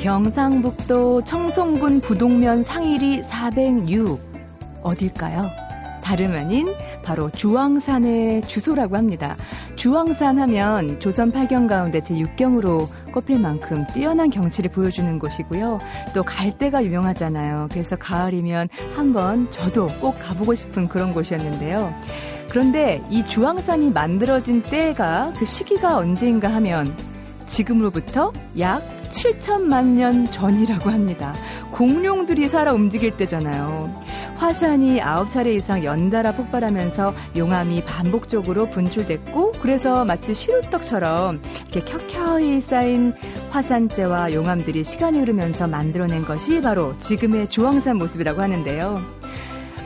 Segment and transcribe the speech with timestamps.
[0.00, 4.18] 경상북도 청송군 부동면 상일이 406
[4.82, 5.42] 어딜까요?
[6.02, 6.66] 다름 아닌
[7.04, 9.36] 바로 주황산의 주소라고 합니다.
[9.76, 15.78] 주황산 하면 조선 8경 가운데 제6경으로 꼽힐 만큼 뛰어난 경치를 보여주는 곳이고요.
[16.14, 17.68] 또 갈대가 유명하잖아요.
[17.70, 21.94] 그래서 가을이면 한번 저도 꼭 가보고 싶은 그런 곳이었는데요.
[22.48, 26.96] 그런데 이 주황산이 만들어진 때가 그 시기가 언제인가 하면
[27.50, 31.34] 지금으로부터 약 7천만 년 전이라고 합니다.
[31.72, 33.92] 공룡들이 살아 움직일 때잖아요.
[34.36, 43.12] 화산이 9차례 이상 연달아 폭발하면서 용암이 반복적으로 분출됐고 그래서 마치 시루떡처럼 이렇게 켜켜이 쌓인
[43.50, 49.02] 화산재와 용암들이 시간이 흐르면서 만들어낸 것이 바로 지금의 주황산 모습이라고 하는데요.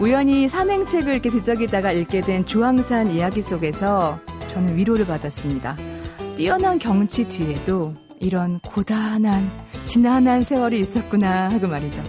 [0.00, 4.20] 우연히 산행책을 이렇게 뒤적이다가 읽게 된 주황산 이야기 속에서
[4.52, 5.93] 저는 위로를 받았습니다.
[6.36, 9.50] 뛰어난 경치 뒤에도 이런 고단한
[9.86, 12.02] 지난한 세월이 있었구나 하고 말이죠.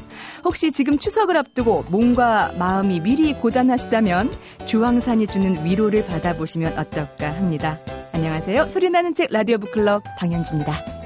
[0.43, 4.31] 혹시 지금 추석을 앞두고 몸과 마음이 미리 고단하시다면
[4.65, 7.79] 주황산이 주는 위로를 받아보시면 어떨까 합니다.
[8.13, 8.69] 안녕하세요.
[8.69, 11.04] 소리나는 책 라디오 북클럽 방현주입니다.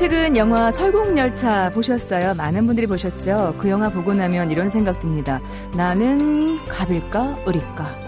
[0.00, 2.32] 최근 영화 설국열차 보셨어요?
[2.32, 3.54] 많은 분들이 보셨죠?
[3.58, 5.42] 그 영화 보고 나면 이런 생각 듭니다.
[5.76, 7.40] 나는 갑일까?
[7.46, 7.98] 을일까?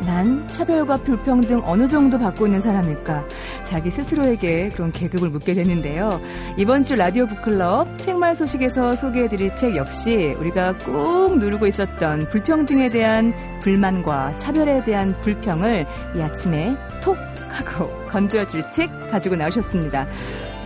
[0.00, 3.24] 난 차별과 불평등 어느 정도 받고 있는 사람일까?
[3.64, 6.20] 자기 스스로에게 그런 계급을 묻게 되는데요.
[6.58, 13.32] 이번 주 라디오 북클럽 책말 소식에서 소개해드릴 책 역시 우리가 꾹 누르고 있었던 불평등에 대한
[13.62, 17.16] 불만과 차별에 대한 불평을 이 아침에 톡
[17.48, 20.06] 하고 건드려줄 책 가지고 나오셨습니다.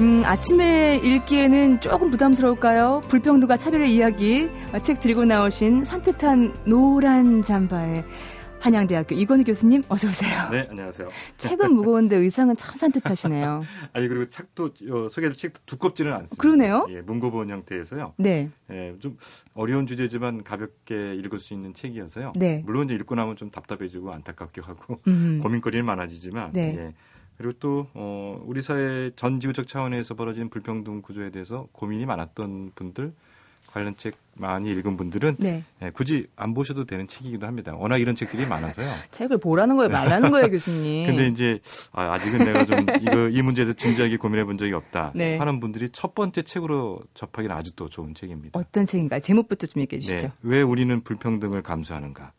[0.00, 3.02] 음, 아침에 읽기에는 조금 부담스러울까요?
[3.08, 4.48] 불평등과 차별의 이야기
[4.82, 8.02] 책 들고 나오신 산뜻한 노란 잠바에
[8.58, 10.48] 한양대학교 이건희 교수님 어서 오세요.
[10.50, 11.08] 네, 안녕하세요.
[11.36, 13.62] 책은 무거운데 의상은 참 산뜻하시네요.
[13.92, 16.40] 아니 그리고 책도 어, 소개할 책도 두껍지는 않습니다.
[16.40, 16.86] 그러네요.
[16.90, 18.14] 예, 문고본 형태에서요.
[18.18, 18.48] 네.
[18.70, 19.18] 예, 좀
[19.54, 22.32] 어려운 주제지만 가볍게 읽을 수 있는 책이어서요.
[22.36, 22.62] 네.
[22.64, 25.40] 물론 이제 읽고 나면 좀 답답해지고 안타깝게 하고 음.
[25.42, 26.76] 고민거리는 많아지지만 네.
[26.78, 26.94] 예.
[27.38, 33.12] 그리고 또 어, 우리 사회 전 지구적 차원에서 벌어진 불평등 구조에 대해서 고민이 많았던 분들
[33.72, 35.64] 관련 책 많이 읽은 분들은 네.
[35.82, 37.74] 예, 굳이 안 보셔도 되는 책이기도 합니다.
[37.74, 38.90] 워낙 이런 책들이 많아서요.
[39.10, 41.06] 책을 보라는 거예요, 말라는 거예요, 교수님.
[41.06, 41.58] 근데 이제
[41.92, 45.38] 아, 아직은 내가 좀 이거 이 문제에 대해서 진지하게 고민해 본 적이 없다 네.
[45.38, 48.58] 하는 분들이 첫 번째 책으로 접하기는 아주 또 좋은 책입니다.
[48.58, 49.20] 어떤 책인가요?
[49.20, 50.28] 제목부터 좀 얘기해 주시죠.
[50.28, 52.32] 네, 왜 우리는 불평등을 감수하는가?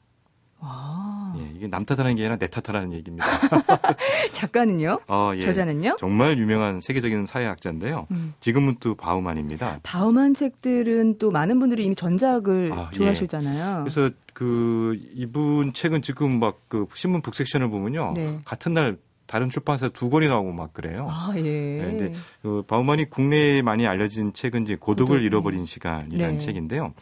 [0.63, 1.33] 아.
[1.37, 3.25] 예, 이게 남 탓하는 게 아니라 내 탓하라는 얘기입니다.
[4.33, 4.99] 작가는요?
[5.07, 5.41] 어, 예.
[5.41, 5.97] 저자는요?
[5.99, 8.07] 정말 유명한 세계적인 사회학자인데요.
[8.11, 8.33] 음.
[8.39, 9.79] 지금은 또 바우만입니다.
[9.83, 12.97] 바우만 책들은 또 많은 분들이 이미 전작을 아, 예.
[12.97, 13.83] 좋아하시잖아요.
[13.83, 18.13] 그래서 그 이분 책은 지금 막 그 신문 북섹션을 보면요.
[18.15, 18.39] 네.
[18.45, 18.97] 같은 날
[19.27, 21.07] 다른 출판사 두 권이 나오고 막 그래요.
[21.09, 21.41] 아, 예.
[21.41, 26.39] 네, 근데 그 바우만이 국내에 많이 알려진 책은 이제 고독을 고독, 잃어버린 시간이라는 네.
[26.39, 26.93] 책인데요.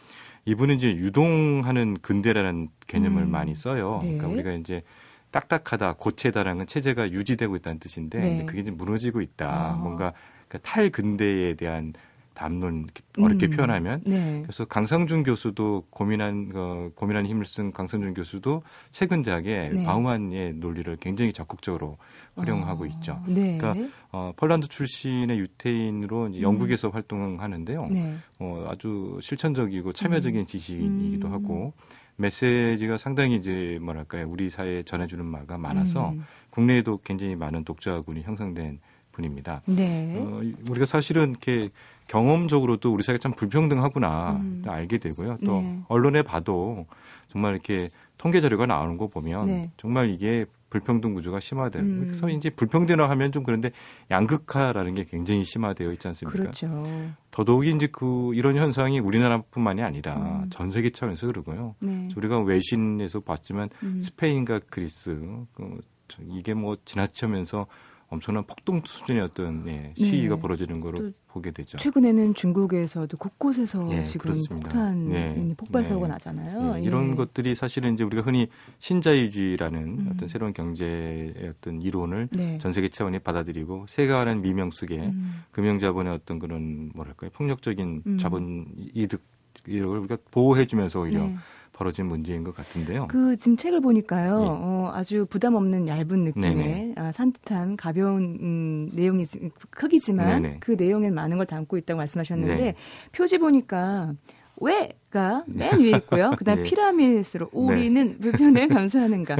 [0.44, 3.30] 이분은 이제 유동하는 근대라는 개념을 음.
[3.30, 4.00] 많이 써요.
[4.02, 4.16] 네.
[4.16, 4.82] 그러니까 우리가 이제
[5.30, 8.34] 딱딱하다, 고체다라는 건 체제가 유지되고 있다는 뜻인데 네.
[8.34, 9.48] 이제 그게 이제 무너지고 있다.
[9.48, 9.72] 아.
[9.72, 10.12] 뭔가
[10.48, 11.94] 그 탈근대에 대한
[12.42, 13.50] 담론 어렵게 음.
[13.50, 14.40] 표현하면 네.
[14.42, 19.84] 그래서 강상준 교수도 고민한 어, 고민한 힘을 쓴 강상준 교수도 최근작에 네.
[19.84, 21.98] 바우만의 논리를 굉장히 적극적으로
[22.34, 23.22] 활용하고 아, 있죠.
[23.28, 23.58] 네.
[23.58, 27.80] 그러니까 어, 폴란드 출신의 유태인으로 이제 영국에서 활동하는데요.
[27.82, 27.92] 음.
[27.92, 28.16] 네.
[28.40, 31.32] 어, 아주 실천적이고 참여적인 지식인이기도 음.
[31.32, 31.72] 하고
[32.16, 36.24] 메시지가 상당히 이제 뭐랄까요 우리 사회에 전해주는 바가 많아서 음.
[36.50, 38.80] 국내에도 굉장히 많은 독자군이 형성된
[39.12, 39.62] 분입니다.
[39.66, 40.16] 네.
[40.18, 41.68] 어, 우리가 사실은 이렇게
[42.08, 44.62] 경험적으로도 우리 사회가 참 불평등하구나 음.
[44.66, 45.38] 알게 되고요.
[45.44, 45.80] 또 네.
[45.88, 46.86] 언론에 봐도
[47.28, 47.88] 정말 이렇게
[48.18, 49.70] 통계 자료가 나오는 거 보면 네.
[49.76, 52.00] 정말 이게 불평등 구조가 심화되고 음.
[52.04, 53.72] 그래서 이제 불평등이라고 하면 좀 그런데
[54.10, 56.38] 양극화라는 게 굉장히 심화되어 있지 않습니까?
[56.38, 57.12] 그렇죠.
[57.30, 60.50] 더더욱이 이제 그 이런 현상이 우리나라뿐만이 아니라 음.
[60.50, 61.74] 전 세계 차원에서 그러고요.
[61.80, 62.08] 네.
[62.16, 64.00] 우리가 외신에서 봤지만 음.
[64.00, 65.14] 스페인과 그리스
[65.52, 67.66] 그, 저, 이게 뭐 지나치면서
[68.12, 70.40] 엄청난 폭동 수준의 어떤 예, 시위가 네.
[70.42, 71.78] 벌어지는 거로 또 보게 되죠.
[71.78, 74.68] 최근에는 중국에서도 곳곳에서 예, 지금 그렇습니다.
[74.68, 75.88] 폭탄 네, 폭발 네.
[75.88, 76.74] 사고가 나잖아요.
[76.76, 77.14] 예, 이런 예.
[77.14, 78.48] 것들이 사실은 이제 우리가 흔히
[78.80, 80.10] 신자유주의라는 음.
[80.12, 82.58] 어떤 새로운 경제의 어떤 이론을 네.
[82.58, 85.44] 전 세계 차원에 받아들이고 세가하는 미명 속에 음.
[85.52, 88.18] 금융자본의 어떤 그런 뭐랄까요 폭력적인 음.
[88.18, 89.22] 자본 이득
[89.66, 91.36] 이걸 우리가 보호해주면서 오히려 네.
[91.72, 93.08] 벌어진 문제인 것 같은데요.
[93.08, 94.46] 그 지금 책을 보니까요, 예.
[94.48, 96.94] 어, 아주 부담 없는 얇은 느낌의.
[96.96, 99.24] 아, 산뜻한 가벼운 음, 내용이
[99.70, 100.56] 크기지만 네네.
[100.60, 102.74] 그 내용엔 많은 걸 담고 있다고 말씀하셨는데 네.
[103.12, 104.12] 표지 보니까
[104.60, 106.32] 왜가 맨 위에 있고요.
[106.38, 106.62] 그다음 예.
[106.62, 108.18] 피라미드로 우리는 네.
[108.18, 109.36] 불평등을 감수하는가.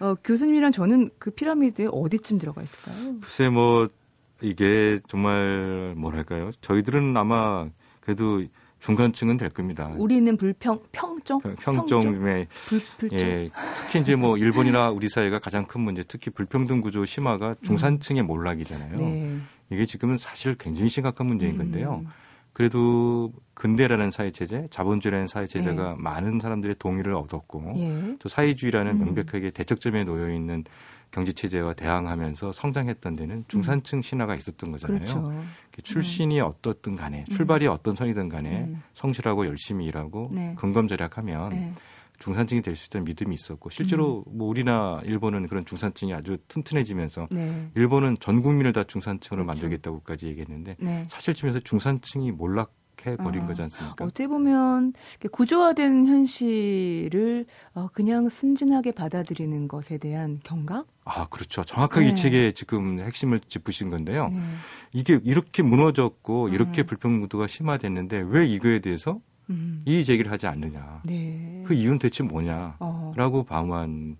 [0.00, 3.18] 어, 교수님이랑 저는 그 피라미드에 어디쯤 들어가 있을까요?
[3.20, 3.88] 글쎄 뭐
[4.40, 6.50] 이게 정말 뭐랄까요?
[6.60, 7.68] 저희들은 아마
[8.00, 8.42] 그래도
[8.84, 9.90] 중간층은 될 겁니다.
[9.96, 16.02] 우리는 불평 평정 평정의 불, 예, 특히 이제 뭐 일본이나 우리 사회가 가장 큰 문제,
[16.06, 18.98] 특히 불평등 구조 심화가 중산층의 몰락이잖아요.
[18.98, 19.38] 네.
[19.70, 22.02] 이게 지금은 사실 굉장히 심각한 문제인 건데요.
[22.04, 22.10] 음.
[22.52, 25.96] 그래도 근대라는 사회 체제, 자본주의라는 사회 체제가 네.
[25.98, 28.16] 많은 사람들의 동의를 얻었고 예.
[28.18, 28.98] 또 사회주의라는 음.
[29.06, 30.62] 명백하게 대척점에 놓여 있는
[31.14, 34.98] 경제 체제와 대항하면서 성장했던 데는 중산층 신화가 있었던 거잖아요.
[35.00, 35.44] 그렇죠.
[35.84, 36.46] 출신이 음.
[36.46, 37.72] 어떻든 간에 출발이 음.
[37.72, 38.82] 어떤 선이든 간에 음.
[38.94, 40.56] 성실하고 열심히 일하고 네.
[40.58, 41.72] 근검 절약하면 네.
[42.18, 44.38] 중산층이 될 수 있다는 믿음이 있었고 실제로 음.
[44.38, 47.70] 뭐 우리나 일본은 그런 중산층이 아주 튼튼해지면서 네.
[47.76, 49.62] 일본은 전 국민을 다 중산층으로 그렇죠.
[49.62, 51.04] 만들겠다고까지 얘기했는데 네.
[51.08, 52.74] 사실 쯤에서 중산층이 몰락
[53.06, 54.04] 해버린 아, 거지 않습니까?
[54.04, 54.92] 어떻게 보면
[55.30, 60.86] 구조화된 현실을 어, 그냥 순진하게 받아들이는 것에 대한 경각?
[61.04, 61.62] 아, 그렇죠.
[61.64, 62.10] 정확하게 네.
[62.10, 64.28] 이 책의 지금 핵심을 짚으신 건데요.
[64.28, 64.40] 네.
[64.92, 66.82] 이게 이렇게 무너졌고 이렇게 네.
[66.84, 69.20] 불평등도가 심화됐는데 왜 이거에 대해서
[69.50, 69.82] 음.
[69.84, 71.02] 이의 제기를 하지 않느냐.
[71.04, 71.62] 네.
[71.66, 73.44] 그 이유는 대체 뭐냐라고 어.
[73.46, 74.16] 방한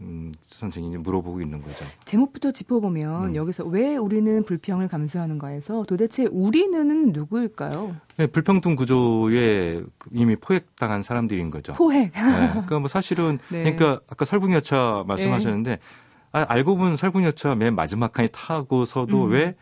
[0.00, 1.84] 음, 선생님이 물어보고 있는 거죠.
[2.04, 3.34] 제목부터 짚어보면 음.
[3.34, 7.96] 여기서 왜 우리는 불평을 감수하는가에서 도대체 우리는 누구일까요?
[8.16, 11.72] 네, 불평등 구조에 이미 포획당한 사람들인 거죠.
[11.72, 12.12] 포획.
[12.12, 13.64] 네, 그러니까 뭐 사실은 네.
[13.64, 15.78] 그러니까 아까 설국열차 말씀하셨는데 네.
[16.30, 19.30] 아, 알고 보면 설국열차 맨 마지막 칸에 타고서도 음.
[19.32, 19.56] 왜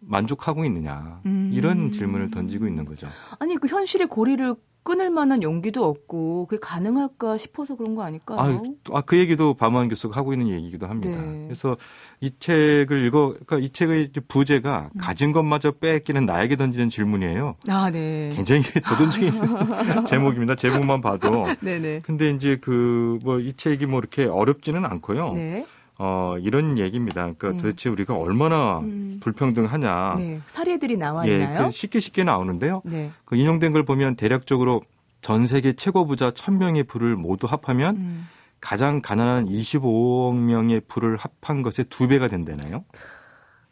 [0.00, 1.50] 만족하고 있느냐 음.
[1.52, 3.08] 이런 질문을 던지고 있는 거죠.
[3.38, 4.54] 아니 그 현실의 고리를
[4.84, 8.38] 끊을 만한 용기도 없고 그게 가능할까 싶어서 그런 거 아닐까요?
[8.38, 11.18] 아, 아, 그 얘기도 밤원 교수가 하고 있는 얘기기도 합니다.
[11.20, 11.44] 네.
[11.46, 11.76] 그래서
[12.20, 14.98] 이 책을 읽어, 그러니까 이 책의 부제가 음.
[15.00, 17.56] 가진 것마저 뺏기는 나에게 던지는 질문이에요.
[17.68, 18.30] 아, 네.
[18.34, 19.32] 굉장히 도전적인
[20.06, 20.54] 제목입니다.
[20.54, 21.46] 제목만 봐도.
[21.60, 22.00] 네네.
[22.04, 25.32] 근데 이제 그 뭐 이 책이 뭐 이렇게 어렵지는 않고요.
[25.32, 25.64] 네.
[25.98, 27.22] 어, 이런 얘기입니다.
[27.22, 27.56] 그러니까 네.
[27.58, 29.18] 도대체 우리가 얼마나 음.
[29.22, 30.14] 불평등하냐.
[30.18, 30.40] 네.
[30.48, 31.66] 사례들이 나와 예, 있나요?
[31.66, 32.82] 그 쉽게 쉽게 나오는데요.
[32.84, 33.12] 네.
[33.24, 34.82] 그 인용된 걸 보면 대략적으로
[35.20, 38.28] 전 세계 최고 부자 1000명의 부를 모두 합하면 음.
[38.60, 42.84] 가장 가난한 25억 명의 부를 합한 것의 두 배가 된다나요?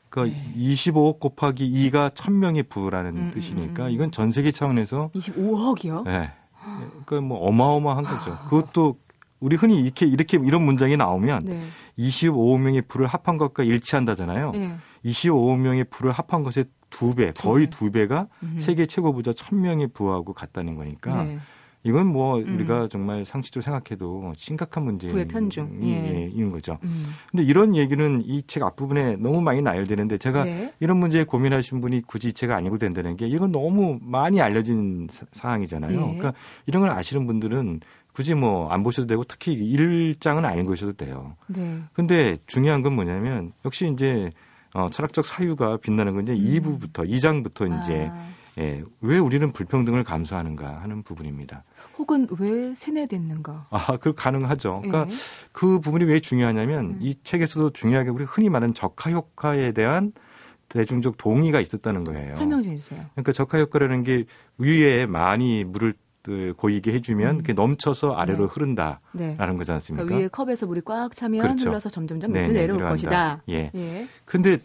[0.09, 0.55] 그러니까 네.
[0.57, 3.91] 25억 곱하기 2가 1000명의 부라는 음, 음, 뜻이니까 음.
[3.91, 6.05] 이건 전 세계 차원에서 25억이요?
[6.05, 6.31] 네.
[7.05, 8.39] 그러니까 뭐 어마어마한 거죠.
[8.49, 8.97] 그것도
[9.43, 11.63] 우리 흔히 이렇게 이렇게 이런 문장이 나오면 네.
[11.99, 14.53] 25명의 불을 합한 것과 일치한다잖아요.
[14.53, 14.77] 네.
[15.05, 18.57] 25명의 불을 합한 것의 두 배, 거의 두 배가 음.
[18.59, 21.39] 세계 최고 부자 1000명의 부하고 같다는 거니까 네.
[21.85, 22.55] 이건 뭐 음.
[22.55, 26.31] 우리가 정말 상식적으로 생각해도 심각한 문제인 부의 편중 예.
[26.33, 26.79] 인 거죠.
[26.85, 27.07] 음.
[27.31, 30.73] 근데 이런 얘기는 이 책 앞부분에 너무 많이 나열되는데 제가 네.
[30.79, 35.09] 이런 문제에 고민하신 분이 굳이 이 책을 안 읽어도 된다는 게 이건 너무 많이 알려진
[35.11, 35.91] 사, 상황이잖아요.
[35.91, 35.97] 네.
[36.19, 36.35] 그러니까
[36.67, 37.81] 이런 걸 아시는 분들은
[38.13, 41.37] 굳이 뭐 안 보셔도 되고 특히 일장은 안 읽으셔도 돼요.
[41.47, 41.83] 네.
[41.93, 44.31] 근데 중요한 건 뭐냐면 역시 이제
[44.75, 46.79] 어, 철학적 사유가 빛나는 건 이제 음.
[46.79, 48.29] 2부부터 2장부터 이제 아.
[48.59, 51.65] 예, 왜 우리는 불평등을 감수하는가 하는 부분입니다.
[51.97, 53.69] 혹은 왜 세뇌됐는가?
[53.71, 54.83] 아, 그 가능하죠.
[54.83, 55.17] 그러니까 예.
[55.53, 56.99] 그 부분이 왜 중요하냐면 음.
[57.01, 60.13] 이 책에서도 중요하게 우리 흔히 말하는 적화 효과에 대한
[60.69, 62.35] 대중적 동의가 있었다는 거예요.
[62.37, 63.05] 설명 좀 해주세요.
[63.13, 64.25] 그러니까 적화 효과라는 게
[64.59, 65.93] 위에 많이 물을
[66.23, 67.55] 그 고이게 해주면 음.
[67.55, 68.53] 넘쳐서 아래로 네.
[68.53, 69.37] 흐른다라는 네.
[69.37, 70.05] 거지 않습니까?
[70.05, 71.69] 그러니까 위에 컵에서 물이 꽉 차면 그렇죠.
[71.69, 72.91] 흘러서 점점점 밑으로 내려올 내려간다.
[72.91, 73.43] 것이다.
[73.49, 73.71] 예.
[73.75, 74.07] 예.
[74.25, 74.59] 근데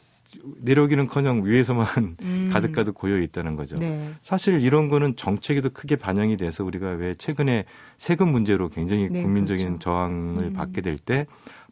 [0.61, 1.87] 내려오기는커녕 위에서만
[2.21, 2.49] 음.
[2.51, 3.75] 가득가득 고여 있다는 거죠.
[3.77, 4.11] 네.
[4.21, 7.65] 사실 이런 거는 정책에도 크게 반영이 돼서 우리가 왜 최근에
[7.97, 9.79] 세금 문제로 굉장히 네, 국민적인 그렇죠.
[9.79, 10.53] 저항을 음.
[10.53, 11.25] 받게 될 때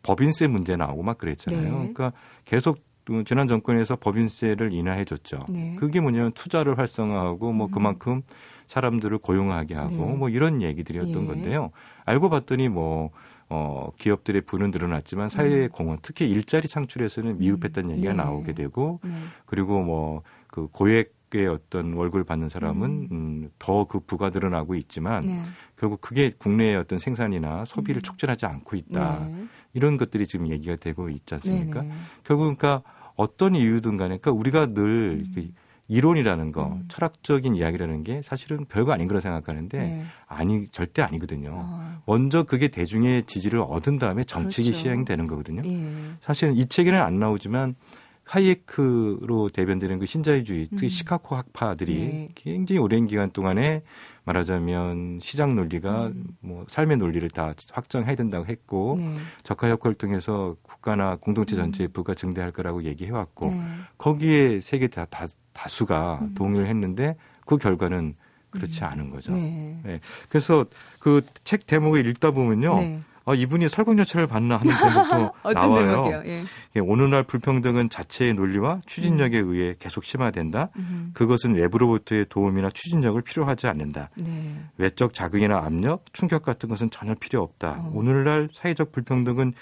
[0.05, 1.63] 법인세 문제 나오고 막 그랬잖아요.
[1.63, 1.69] 네.
[1.71, 2.13] 그러니까
[2.45, 2.79] 계속
[3.25, 5.45] 지난 정권에서 법인세를 인하해 줬죠.
[5.49, 5.75] 네.
[5.77, 7.71] 그게 뭐냐면 투자를 활성화하고 뭐 음.
[7.71, 8.21] 그만큼
[8.67, 10.15] 사람들을 고용하게 하고 네.
[10.15, 11.27] 뭐 이런 얘기들이었던 예.
[11.27, 11.71] 건데요.
[12.05, 13.11] 알고 봤더니 뭐
[13.47, 15.69] 어, 기업들의 부는 늘어났지만 사회의 음.
[15.69, 17.95] 공헌, 특히 일자리 창출에서는 미흡했다는 음.
[17.97, 18.17] 얘기가 네.
[18.17, 19.11] 나오게 되고, 네.
[19.45, 24.75] 그리고 뭐, 그 고액 의 어떤 월급을 받는 사람은, 음, 음 더 그 부가 늘어나고
[24.75, 25.41] 있지만, 네.
[25.75, 28.03] 결국 그게 국내의 어떤 생산이나 소비를 음.
[28.03, 29.25] 촉진하지 않고 있다.
[29.25, 29.45] 네.
[29.73, 31.81] 이런 것들이 지금 얘기가 되고 있지 않습니까?
[31.81, 31.95] 네, 네.
[32.23, 32.83] 결국 그러니까
[33.15, 35.53] 어떤 이유든 간에, 그러니까 우리가 늘 음.
[35.87, 36.85] 이론이라는 거, 음.
[36.87, 40.05] 철학적인 이야기라는 게 사실은 별거 아닌 거라 생각하는데 네.
[40.27, 41.51] 아니 절대 아니거든요.
[41.53, 42.01] 어.
[42.07, 44.81] 먼저 그게 대중의 지지를 얻은 다음에 정책이 그렇죠.
[44.81, 45.61] 시행되는 거거든요.
[45.65, 45.87] 예.
[46.21, 47.75] 사실은 이 책에는 안 나오지만
[48.23, 50.89] 하이에크로 대변되는 그 신자유주의, 특히 음.
[50.89, 52.29] 시카고 학파들이 네.
[52.33, 53.83] 굉장히 오랜 기간 동안에
[54.25, 56.25] 말하자면 시장 논리가 음.
[56.41, 59.15] 뭐 삶의 논리를 다 확정해야 된다고 했고 네.
[59.43, 61.93] 적화 효과를 통해서 국가나 공동체 전체의 음.
[61.93, 63.61] 부가 증대할 거라고 얘기해 왔고 네.
[63.97, 66.33] 거기에 세계 다, 다 다수가 음.
[66.35, 67.15] 동의를 했는데
[67.45, 68.15] 그 결과는
[68.49, 68.89] 그렇지 음.
[68.89, 69.31] 않은 거죠.
[69.33, 69.79] 네.
[69.83, 69.99] 네.
[70.29, 70.65] 그래서
[70.99, 72.79] 그 책 대목을 읽다 보면요.
[73.25, 73.31] 네.
[73.31, 76.21] 아, 이분이 설국열차를 봤나 하는 제목도 나와요.
[76.25, 76.41] 예.
[76.75, 76.79] 예.
[76.79, 79.51] 오늘날 불평등은 자체의 논리와 추진력에 음.
[79.53, 80.69] 의해 계속 심화된다.
[80.77, 81.11] 음.
[81.13, 84.09] 그것은 외부로부터의 도움이나 추진력을 필요하지 않는다.
[84.21, 84.55] 네.
[84.77, 87.71] 외적 자극이나 압력, 충격 같은 것은 전혀 필요 없다.
[87.79, 87.91] 어.
[87.95, 89.53] 오늘날 사회적 불평등은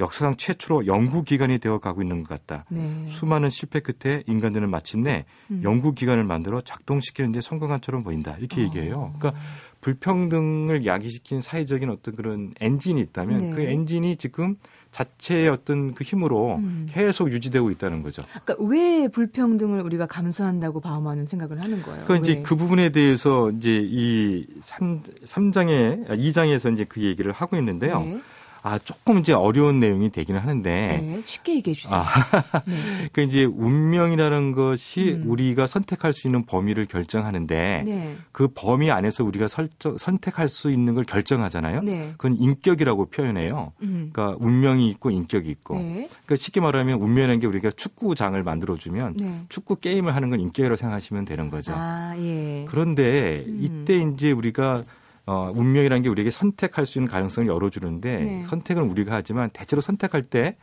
[0.00, 2.64] 역사상 최초로 연구기관이 되어 가고 있는 것 같다.
[2.70, 3.06] 네.
[3.08, 5.60] 수많은 실패 끝에 인간들은 마침내 음.
[5.62, 8.34] 연구기관을 만들어 작동시키는 데 성공한 처럼 보인다.
[8.38, 8.64] 이렇게 어.
[8.64, 9.14] 얘기해요.
[9.18, 9.40] 그러니까
[9.82, 13.50] 불평등을 야기시킨 사회적인 어떤 그런 엔진이 있다면 네.
[13.50, 14.56] 그 엔진이 지금
[14.92, 16.86] 자체의 어떤 그 힘으로 음.
[16.88, 18.22] 계속 유지되고 있다는 거죠.
[18.44, 22.04] 그러니까 왜 불평등을 우리가 감수한다고 바우만은 생각을 하는 거예요?
[22.04, 28.00] 그러니까 이제 그 부분에 대해서 이제 이 3, 3장에 2장에서 이제 그 얘기를 하고 있는데요.
[28.00, 28.20] 네.
[28.64, 30.70] 아, 조금 이제 어려운 내용이 되기는 하는데.
[30.70, 31.98] 네, 쉽게 얘기해 주세요.
[31.98, 32.04] 아,
[32.64, 33.08] 네.
[33.12, 35.24] 그 이제 운명이라는 것이 음.
[35.26, 38.16] 우리가 선택할 수 있는 범위를 결정하는데 네.
[38.30, 41.80] 그 범위 안에서 우리가 설정, 선택할 수 있는 걸 결정하잖아요.
[41.80, 42.12] 네.
[42.16, 43.72] 그건 인격이라고 표현해요.
[43.82, 44.10] 음.
[44.12, 45.76] 그러니까 운명이 있고 인격이 있고.
[45.78, 46.08] 네.
[46.24, 49.42] 그러니까 쉽게 말하면 운명이라는 게 우리가 축구장을 만들어주면 네.
[49.48, 51.72] 축구 게임을 하는 건 인격이라고 생각하시면 되는 거죠.
[51.74, 52.64] 아, 예.
[52.68, 53.58] 그런데 음.
[53.60, 54.84] 이때 이제 우리가
[55.26, 58.44] 어, 운명이라는 게 우리에게 선택할 수 있는 가능성을 열어주는데 네.
[58.48, 60.56] 선택은 우리가 하지만 대체로 선택할 때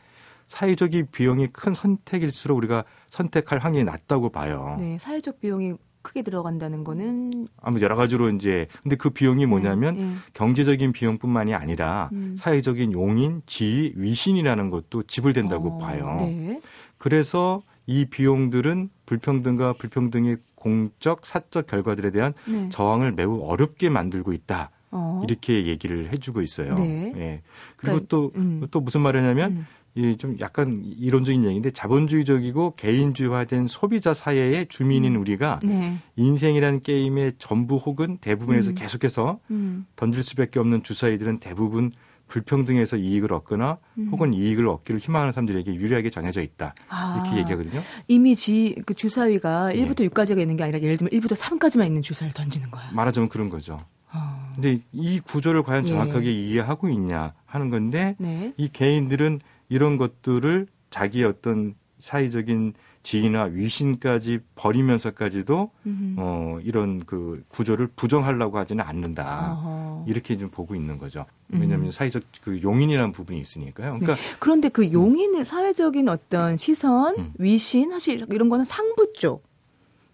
[0.47, 4.75] 사회적인 비용이 큰 선택일수록 우리가 선택할 확률이 낮다고 봐요.
[4.79, 9.95] 네, 사회적 비용이 크게 들어간다는 거는 아무 여러 가지로 이제 근데 그 비용이 네, 뭐냐면
[9.95, 10.15] 네, 네.
[10.33, 12.35] 경제적인 비용뿐만이 아니라 음.
[12.37, 16.17] 사회적인 용인, 지위, 위신이라는 것도 지불된다고 어, 봐요.
[16.21, 16.61] 네.
[16.97, 22.69] 그래서 이 비용들은 불평등과 불평등의 공적 사적 결과들에 대한 네.
[22.69, 24.69] 저항을 매우 어렵게 만들고 있다.
[24.91, 25.23] 어.
[25.27, 26.75] 이렇게 얘기를 해주고 있어요.
[26.75, 27.11] 네.
[27.17, 27.41] 예.
[27.77, 28.67] 그리고 그러니까, 또, 음.
[28.69, 29.65] 또 무슨 말이냐면 음.
[29.95, 35.21] 이좀 약간 이론적인 얘기인데 자본주의적이고 개인주의화된 소비자 사회의 주민인 음.
[35.21, 35.97] 우리가 네.
[36.15, 38.75] 인생이라는 게임의 전부 혹은 대부분에서 음.
[38.75, 39.87] 계속해서 음.
[39.95, 41.91] 던질 수밖에 없는 주사위들은 대부분
[42.29, 44.09] 불평등에서 이익을 얻거나 음.
[44.11, 46.73] 혹은 이익을 얻기를 희망하는 사람들에게 유리하게 정해져 있다.
[46.87, 47.81] 아, 이렇게 얘기하거든요.
[48.07, 49.85] 이미 지, 그 주사위가 예.
[49.85, 52.89] 1부터 6까지가 있는 게 아니라 예를 들면 1부터 3까지만 있는 주사를 던지는 거야.
[52.93, 53.79] 말하자면 그런 거죠.
[54.13, 54.51] 어.
[54.55, 55.89] 근데 이 구조를 과연 예.
[55.89, 56.31] 정확하게 예.
[56.31, 58.53] 이해하고 있냐 하는 건데 네.
[58.57, 66.15] 이 개인들은 이런 것들을 자기의 어떤 사회적인 지위나 위신까지 버리면서까지도 음흠.
[66.17, 69.53] 어 이런 그 구조를 부정하려고 하지는 않는다.
[69.53, 70.05] 어허.
[70.07, 71.25] 이렇게 좀 보고 있는 거죠.
[71.47, 71.91] 왜냐하면 음.
[71.91, 73.99] 사회적 그 용인이라는 부분이 있으니까요.
[73.99, 74.21] 그러니까 네.
[74.39, 77.33] 그런데 그 용인의 사회적인 어떤 시선, 음.
[77.37, 79.47] 위신 사실 이런 거는 상부 쪽.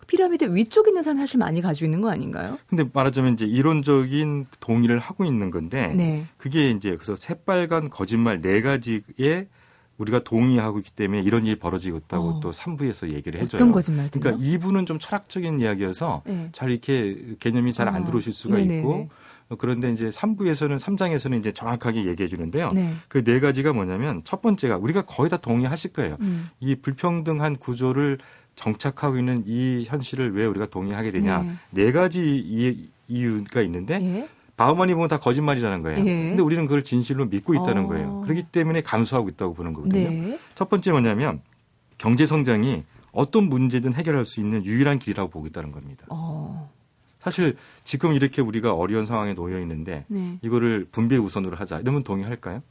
[0.07, 2.59] 피라미드 위쪽에 있는 사람 사실 많이 가지고 있는 거 아닌가요?
[2.67, 6.27] 근데 말하자면 이제 이론적인 동의를 하고 있는 건데 네.
[6.37, 9.47] 그게 이제 그래서 새빨간 거짓말 네 가지의
[9.97, 12.39] 우리가 동의하고 있기 때문에 이런 일이 벌어지고 있다고 어.
[12.41, 13.57] 또 3부에서 얘기를 해줘요.
[13.57, 16.49] 어떤 거짓말 그러니까 2부는 좀 철학적인 이야기여서 네.
[16.51, 18.03] 잘 이렇게 개념이 잘안 아.
[18.03, 18.79] 들어오실 수가 네네네.
[18.79, 19.09] 있고
[19.57, 22.71] 그런데 이제 3부에서는 3장에서는 이제 정확하게 얘기해 주는데요.
[22.73, 22.95] 네.
[23.07, 26.17] 그네 가지가 뭐냐면 첫 번째가 우리가 거의 다 동의하실 거예요.
[26.21, 26.49] 음.
[26.59, 28.17] 이 불평등한 구조를
[28.55, 31.43] 정착하고 있는 이 현실을 왜 우리가 동의하게 되냐.
[31.43, 34.29] 네, 네 가지 이유가 있는데 예?
[34.57, 35.99] 바우만이 보면 다 거짓말이라는 거예요.
[35.99, 36.03] 예.
[36.03, 37.87] 근데 우리는 그걸 진실로 믿고 있다는 어.
[37.87, 38.21] 거예요.
[38.21, 40.09] 그렇기 때문에 감수하고 있다고 보는 거거든요.
[40.09, 40.39] 네.
[40.55, 41.41] 첫 번째 뭐냐면
[41.97, 46.05] 경제 성장이 어떤 문제든 해결할 수 있는 유일한 길이라고 보고 있다는 겁니다.
[46.09, 46.71] 어.
[47.19, 50.37] 사실 지금 이렇게 우리가 어려운 상황에 놓여 있는데 네.
[50.41, 52.61] 이거를 분배 우선으로 하자 이러면 동의할까요?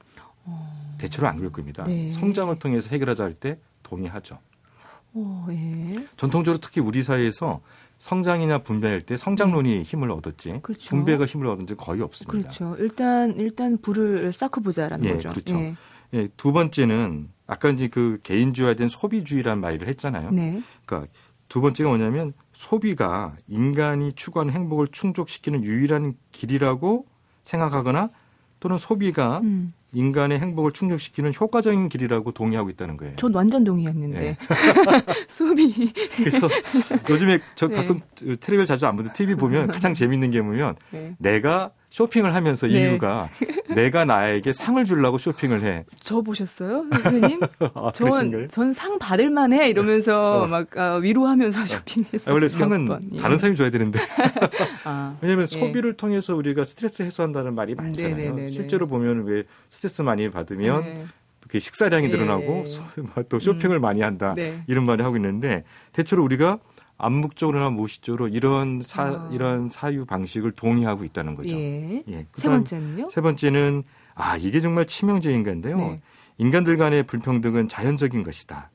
[0.45, 0.97] 어.
[0.99, 1.85] 대체로 안 그럴 겁니다.
[1.85, 2.09] 네.
[2.11, 4.38] 성장을 통해서 해결하자 할 때 동의하죠.
[5.17, 6.07] 어, 예.
[6.17, 7.61] 전통적으로 특히 우리 사회에서
[8.04, 9.82] 성장이냐 분배할 때 성장론이 네.
[9.82, 10.88] 힘을 얻었지 그렇죠.
[10.90, 12.32] 분배가 힘을 얻은 적 거의 없습니다.
[12.32, 12.76] 그렇죠.
[12.78, 15.30] 일단 일단 불을 쌓고 보자라는 예, 거죠.
[15.30, 15.56] 그렇죠.
[15.56, 15.75] 예.
[16.12, 20.32] 예, 두 번째는 아까 이제 그 개인주의화된 소비주의라는 말을 했잖아요.
[20.32, 20.62] 네.
[20.84, 21.11] 그러니까
[21.49, 27.06] 두 번째가 뭐냐면 소비가 인간이 추구하는 행복을 충족시키는 유일한 길이라고
[27.44, 28.11] 생각하거나
[28.64, 29.75] 또는 소비가 음.
[29.92, 33.14] 인간의 행복을 충족시키는 효과적인 길이라고 동의하고 있다는 거예요.
[33.16, 34.37] 전 완전 동의했는데 네.
[35.28, 35.92] 소비.
[36.16, 36.49] 그래서
[37.11, 37.75] 요즘에 저 네.
[37.75, 38.37] 가끔 네.
[38.37, 41.14] 텔레비를 자주 안 보는데 TV 보면 가장 재밌는 게 뭐면 네.
[41.18, 42.91] 내가 쇼핑을 하면서 네.
[42.91, 43.31] 이유가
[43.73, 45.85] 내가 나에게 상을 주려고 쇼핑을 해.
[46.01, 47.39] 저 보셨어요, 선생님?
[47.73, 47.93] 아,
[48.49, 50.47] 전상 받을 만해 이러면서 어.
[50.49, 51.65] 막 아, 위로하면서 어.
[51.65, 52.33] 쇼핑했어요.
[52.33, 53.01] 아, 원래 상은 번.
[53.13, 53.17] 예.
[53.19, 54.01] 다른 사람이 줘야 되는데.
[54.85, 55.57] 아, 왜냐하면 예.
[55.57, 58.17] 소비를 통해서 우리가 스트레스 해소한다는 말이 많잖아요.
[58.17, 58.51] 네네네네.
[58.51, 61.07] 실제로 보면 왜 스트레스 많이 받으면 네.
[61.43, 62.17] 이렇게 식사량이 네.
[62.17, 62.65] 늘어나고
[63.29, 63.81] 또 쇼핑을 음.
[63.81, 64.65] 많이 한다 네.
[64.67, 66.59] 이런 말을 하고 있는데 대체로 우리가
[66.97, 69.31] 암묵 적으로나 무의식적으로 이런 사 아.
[69.33, 71.57] 이런 사유 방식을 동의하고 있다는 거죠.
[71.57, 72.03] 예.
[72.09, 72.27] 예.
[72.35, 73.09] 세 번째는요?
[73.11, 73.83] 세 번째는
[74.15, 75.77] 아 이게 정말 치명적인 건데요.
[75.77, 76.01] 네.
[76.39, 78.71] 인간들 간의 불평등은 자연적인 것이다.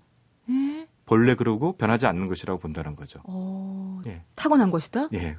[0.49, 0.87] 예?
[1.05, 3.19] 본래 그러고 변하지 않는 것이라고 본다는 거죠.
[3.23, 4.01] 어...
[4.05, 4.21] 예.
[4.35, 5.09] 타고난 것이다?
[5.13, 5.37] 예.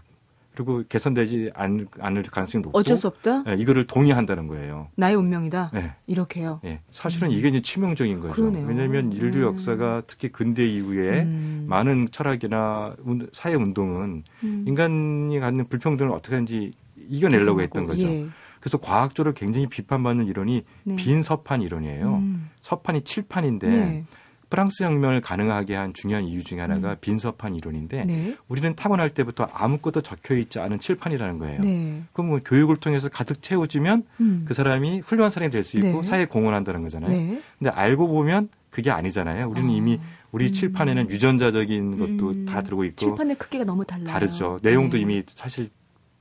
[0.55, 3.45] 그리고 개선되지 않, 않을 가능성이 높고 어쩔 수 없다.
[3.45, 4.89] 네, 이거를 동의한다는 거예요.
[4.97, 5.71] 나의 운명이다.
[5.73, 5.95] 네.
[6.07, 6.61] 이렇게요.
[6.63, 6.81] 네.
[6.91, 7.33] 사실은 음.
[7.33, 8.35] 이게 이제 치명적인 거죠.
[8.35, 8.67] 그러네요.
[8.67, 9.55] 왜냐하면 인류 음.
[9.55, 11.67] 역사가 특히 근대 이후에 음.
[11.69, 12.97] 많은 철학이나
[13.33, 14.65] 사회 운동은 음.
[14.67, 16.73] 인간이 갖는 불평등을 어떻게 하는지
[17.09, 18.03] 이겨내려고 했던 거죠.
[18.03, 18.27] 예.
[18.61, 20.97] 그래서 과학적으로 굉장히 비판받는 이론이 네.
[20.97, 22.17] 빈 서판 이론이에요.
[22.17, 22.51] 음.
[22.61, 24.05] 서판이 칠판인데 네.
[24.51, 26.97] 프랑스 혁명을 가능하게 한 중요한 이유 중에 하나가 음.
[27.01, 28.37] 빈서판 이론인데 네.
[28.49, 31.61] 우리는 타고날 때부터 아무것도 적혀 있지 않은 칠판이라는 거예요.
[31.63, 32.03] 네.
[32.13, 34.45] 그럼 뭐 교육을 통해서 가득 채워주면 음.
[34.47, 36.03] 그 사람이 훌륭한 사람이 될 수 있고 네.
[36.03, 37.11] 사회에 공헌한다는 거잖아요.
[37.11, 37.41] 네.
[37.59, 39.49] 근데 알고 보면 그게 아니잖아요.
[39.49, 39.73] 우리는 아.
[39.73, 40.01] 이미
[40.33, 40.53] 우리 음.
[40.53, 42.45] 칠판에는 유전자적인 것도 음.
[42.45, 44.07] 다 들고 있고 칠판의 크기가 너무 달라요.
[44.09, 44.59] 다르죠.
[44.63, 45.03] 내용도 네.
[45.03, 45.71] 이미 사실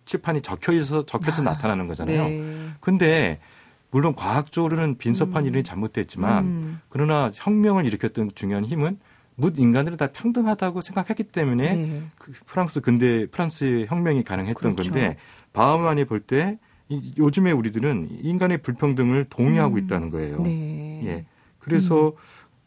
[0.05, 1.45] 칠판이 적혀 있어 적혀서 아.
[1.45, 2.27] 나타나는 거잖아요.
[2.27, 2.67] 네.
[2.79, 3.39] 근데
[3.91, 5.47] 물론 과학적으로는 빈서판 음.
[5.47, 6.81] 이론이 잘못됐지만 음.
[6.89, 8.99] 그러나 혁명을 일으켰던 중요한 힘은
[9.35, 12.03] 묻 인간들은 다 평등하다고 생각했기 때문에 네.
[12.17, 14.91] 그 프랑스 근대 프랑스의 혁명이 가능했던 그렇죠.
[14.91, 15.17] 건데
[15.53, 16.59] 바흐만이 볼 때
[17.17, 19.79] 요즘에 우리들은 인간의 불평등을 동의하고 음.
[19.79, 20.41] 있다는 거예요.
[20.41, 21.01] 네.
[21.05, 21.25] 예.
[21.59, 22.13] 그래서 음.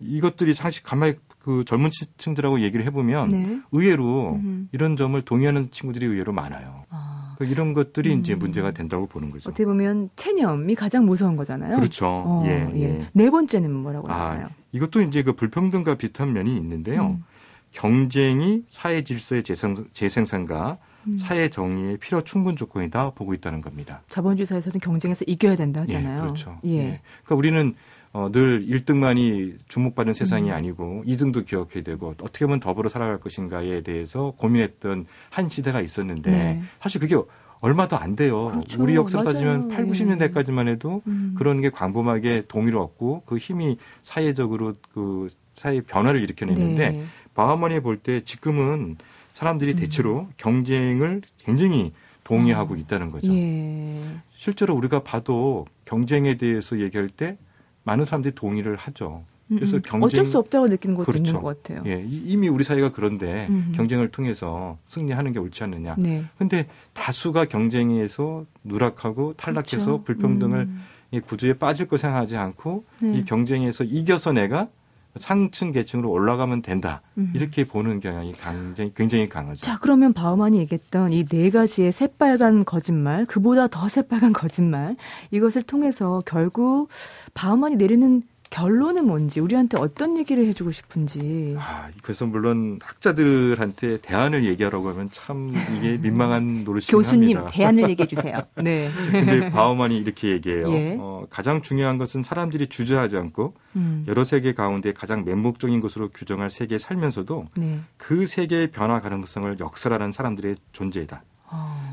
[0.00, 3.61] 이것들이 사실 가만히 그 젊은 층들하고 얘기를 해보면 네.
[3.73, 4.69] 의외로 음.
[4.71, 6.85] 이런 점을 동의하는 친구들이 의외로 많아요.
[6.91, 7.12] 아.
[7.43, 8.21] 그 이런 것들이 음.
[8.21, 9.51] 이제 문제가 된다고 보는 거죠.
[9.51, 11.75] 어떻게 보면 체념이 가장 무서운 거잖아요.
[11.75, 12.07] 그렇죠.
[12.07, 13.07] 어, 예, 예, 예.
[13.13, 14.47] 네 번째는 뭐라고 할까요?
[14.49, 17.19] 아, 이것도 이제 그 불평등과 비슷한 면이 있는데요.
[17.19, 17.25] 음.
[17.73, 21.17] 경쟁이 사회 질서의 재생, 재생산과 음.
[21.17, 24.03] 사회 정의의 필요 충분 조건이다 보고 있다는 겁니다.
[24.09, 26.19] 자본주의 사회에서는 경쟁에서 이겨야 된다 하잖아요.
[26.19, 26.61] 예, 그렇죠.
[26.65, 26.71] 예.
[26.71, 27.01] 예.
[27.25, 27.75] 그러니까 우리는
[28.12, 30.54] 어, 늘 1등만이 주목받는 세상이 음.
[30.54, 36.62] 아니고 2등도 기억해야 되고 어떻게 하면 더불어 살아갈 것인가에 대해서 고민했던 한 시대가 있었는데 네.
[36.81, 37.16] 사실 그게
[37.61, 38.50] 얼마도 안 돼요.
[38.50, 38.83] 그렇죠.
[38.83, 41.35] 우리 역사를 따지면 8, 90년대까지만 해도 음.
[41.38, 47.04] 그런 게 광범하게 동의를 얻고 그 힘이 사회적으로 그 사회 변화를 일으켜냈는데 네.
[47.34, 48.97] 바하머니 볼 때 지금은
[49.32, 49.76] 사람들이 음.
[49.76, 51.93] 대체로 경쟁을 굉장히
[52.25, 52.76] 동의하고 어.
[52.76, 53.32] 있다는 거죠.
[53.32, 54.00] 예.
[54.34, 57.39] 실제로 우리가 봐도 경쟁에 대해서 얘기할 때
[57.84, 59.25] 많은 사람들이 동의를 하죠.
[59.49, 61.25] 그래서 음, 경쟁 어쩔 수 없다고 느끼는 것도 그렇죠.
[61.25, 61.82] 있는 것 같아요.
[61.86, 63.73] 예, 이미 우리 사회가 그런데 음.
[63.75, 65.97] 경쟁을 통해서 승리하는 게 옳지 않느냐.
[65.99, 66.25] 네.
[66.38, 70.04] 근데 다수가 경쟁에서 누락하고 탈락해서 그렇죠.
[70.04, 70.82] 불평등을 음.
[71.10, 73.18] 이 구조에 빠질 거 생각하지 않고 네.
[73.18, 74.68] 이 경쟁에서 이겨서 내가
[75.17, 77.03] 상층 계층으로 올라가면 된다.
[77.19, 77.33] 음.
[77.35, 79.61] 이렇게 보는 경향이 굉장히, 굉장히 강하죠.
[79.61, 84.97] 자, 그러면 바우만이 얘기했던 이 네 가지의 새빨간 거짓말, 그보다 더 새빨간 거짓말,
[85.31, 86.89] 이것을 통해서 결국
[87.35, 91.56] 바우만이 내리는 결론은 뭔지 우리한테 어떤 얘기를 해주고 싶은지.
[91.58, 97.50] 아, 그래서 물론 학자들한테 대안을 얘기하라고 하면 참 이게 민망한 노릇이긴 교수님 합니다.
[97.56, 98.38] 대안을 얘기해 주세요.
[98.56, 98.91] 네.
[99.10, 100.71] 근데 바우만이 이렇게 얘기해요.
[100.71, 100.97] 예.
[101.00, 104.04] 어, 가장 중요한 것은 사람들이 주저하지 않고 음.
[104.06, 107.80] 여러 세계 가운데 가장 맹목적인 것으로 규정할 세계에 살면서도 네.
[107.97, 111.23] 그 세계의 변화 가능성을 역설하는 사람들의 존재이다.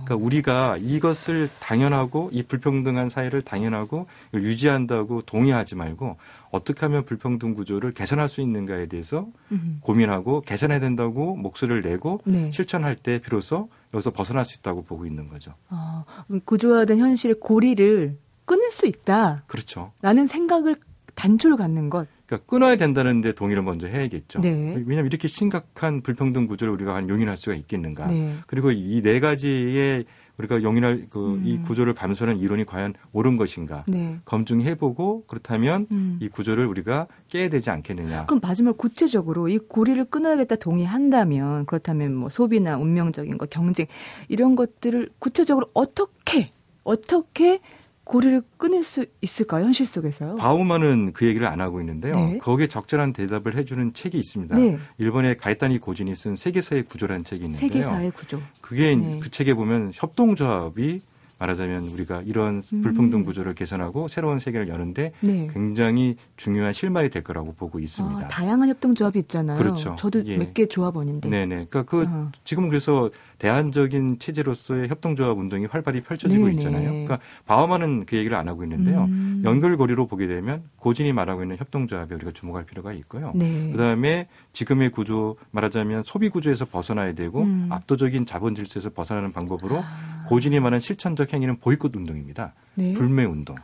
[0.10, 6.18] 그러니까 우리가 이것을 당연하고 이 불평등한 사회를 당연하고 유지한다고 동의하지 말고
[6.52, 9.80] 어떻게 하면 불평등 구조를 개선할 수 있는가에 대해서 음.
[9.82, 12.52] 고민하고 개선해야 된다고 목소리를 내고 네.
[12.52, 15.54] 실천할 때 비로소 여기서 벗어날 수 있다고 보고 있는 거죠.
[15.70, 16.06] 어,
[16.46, 19.44] 구조화된 현실의 고리를 끊을 수 있다.
[19.48, 19.92] 그렇죠.
[20.02, 20.76] 라는 생각을
[21.16, 22.08] 단초를 갖는 것.
[22.26, 24.40] 그러니까 끊어야 된다는데 동의를 먼저 해야겠죠.
[24.42, 24.76] 네.
[24.86, 28.08] 왜냐하면 이렇게 심각한 불평등 구조를 우리가 용인할 수가 있겠는가.
[28.08, 28.36] 네.
[28.48, 30.06] 그리고 이 네 가지의
[30.40, 31.62] 우리가 용인할 그이 음.
[31.66, 34.20] 구조를 감수하는 이론이 과연 옳은 것인가 네.
[34.26, 36.18] 검증해보고 그렇다면 음.
[36.22, 38.26] 이 구조를 우리가 깨야 되지 않겠느냐.
[38.26, 43.86] 그럼 마지막 구체적으로 이 고리를 끊어야겠다 동의한다면 그렇다면 뭐 소비나 운명적인 거 경쟁
[44.30, 46.52] 이런 것들을 구체적으로 어떻게
[46.84, 47.60] 어떻게
[48.10, 49.66] 고리를 끊을 수 있을까요?
[49.66, 50.36] 현실 속에서요?
[50.36, 52.14] 바우만은 그 얘기를 안 하고 있는데요.
[52.14, 52.38] 네.
[52.40, 54.56] 거기에 적절한 대답을 해주는 책이 있습니다.
[54.58, 54.80] 네.
[54.98, 57.70] 일본의 가이타니 고진이 쓴 세계사의 구조라는 책이 있는데요.
[57.70, 58.42] 세계사의 구조.
[58.62, 59.20] 그게 네.
[59.22, 61.02] 그 책에 보면 협동조합이
[61.38, 62.82] 말하자면 우리가 이런 음.
[62.82, 65.48] 불평등 구조를 개선하고 새로운 세계를 여는데 네.
[65.54, 68.26] 굉장히 중요한 실마리 될 거라고 보고 있습니다.
[68.26, 69.58] 아, 다양한 협동 조합이 있잖아요.
[69.58, 69.96] 그렇죠.
[70.00, 70.38] 저도 예.
[70.38, 71.30] 몇개 조합원인데.
[71.30, 71.68] 네네.
[71.70, 72.32] 그러니까 그 어.
[72.44, 76.58] 지금은 그래서 대안적인 체제로서의 협동조합 운동이 활발히 펼쳐지고 네네.
[76.58, 76.92] 있잖아요.
[76.92, 79.06] 그러니까 바우만은 그 얘기를 안 하고 있는데요.
[79.06, 79.42] 음.
[79.46, 83.32] 연결고리로 보게 되면 고진이 말하고 있는 협동조합에 우리가 주목할 필요가 있고요.
[83.36, 83.72] 네.
[83.72, 87.68] 그다음에 지금의 구조 말하자면 소비 구조에서 벗어나야 되고 음.
[87.72, 90.26] 압도적인 자본 질서에서 벗어나는 방법으로 아.
[90.28, 92.54] 고진이 말하는 실천적 행위는 보이콧 운동입니다.
[92.76, 92.94] 네.
[92.94, 93.56] 불매 운동.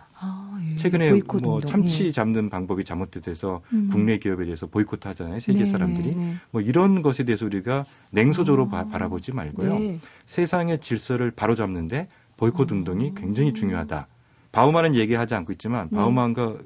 [0.66, 0.78] 아, 예.
[0.78, 1.62] 최근에 뭐 운동.
[1.62, 2.12] 참치 예.
[2.12, 3.90] 잡는 방법이 잘못돼서 음.
[3.92, 5.40] 국내 기업에 대해서 보이콧 하잖아요.
[5.40, 6.16] 세계 네, 사람들이.
[6.16, 6.36] 네.
[6.52, 8.86] 뭐 이런 것에 대해서 우리가 냉소적으로 아.
[8.86, 9.80] 바라보지 말고요.
[9.80, 10.00] 네.
[10.26, 12.78] 세상의 질서를 바로잡는데 보이콧 음.
[12.78, 14.08] 운동이 굉장히 중요하다.
[14.52, 15.98] 바우만은 얘기하지 않고 있지만 네.
[15.98, 16.58] 바우만과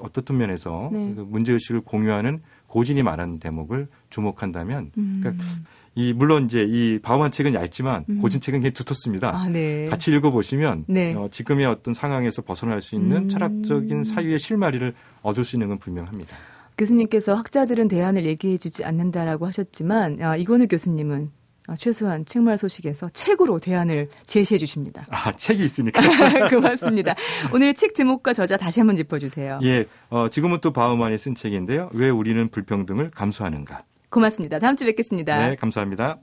[0.00, 1.12] 어떻든 면에서 네.
[1.16, 5.20] 그 문제의식을 공유하는 고진이 말하는 대목을 주목한다면 음.
[5.22, 5.44] 그러니까
[5.96, 8.20] 이 물론 이제 이 바우만 책은 얇지만 음.
[8.20, 9.34] 고진 책은 굉장히 두텁습니다.
[9.34, 9.86] 아, 네.
[9.86, 11.14] 같이 읽어 보시면 네.
[11.14, 13.28] 어, 지금의 어떤 상황에서 벗어날 수 있는 음.
[13.30, 16.36] 철학적인 사유의 실마리를 얻을 수 있는 건 분명합니다.
[16.76, 21.30] 교수님께서 학자들은 대안을 얘기해주지 않는다라고 하셨지만 아, 이건우 교수님은
[21.66, 25.06] 아, 최소한 책말 소식에서 책으로 대안을 제시해 주십니다.
[25.08, 26.02] 아, 책이 있으니까.
[26.50, 27.14] 고맙습니다.
[27.54, 29.60] 오늘 책 제목과 저자 다시 한번 짚어주세요.
[29.62, 31.88] 예, 어, 지금은 또 바우만이 쓴 책인데요.
[31.94, 33.82] 왜 우리는 불평등을 감수하는가.
[34.16, 34.58] 고맙습니다.
[34.58, 35.48] 다음 주 뵙겠습니다.
[35.48, 36.18] 네, 감사합니다.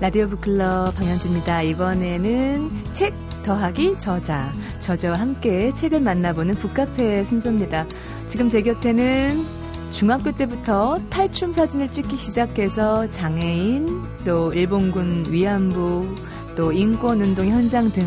[0.00, 1.62] 라디오 북클럽 방현주입니다.
[1.62, 7.86] 이번에는 책 더하기 저자, 저자와 함께 책을 만나보는 북카페 순서입니다.
[8.28, 9.59] 지금 제 곁에는
[9.92, 16.14] 중학교 때부터 탈춤 사진을 찍기 시작해서 장애인, 또 일본군 위안부,
[16.56, 18.06] 또 인권운동 현장 등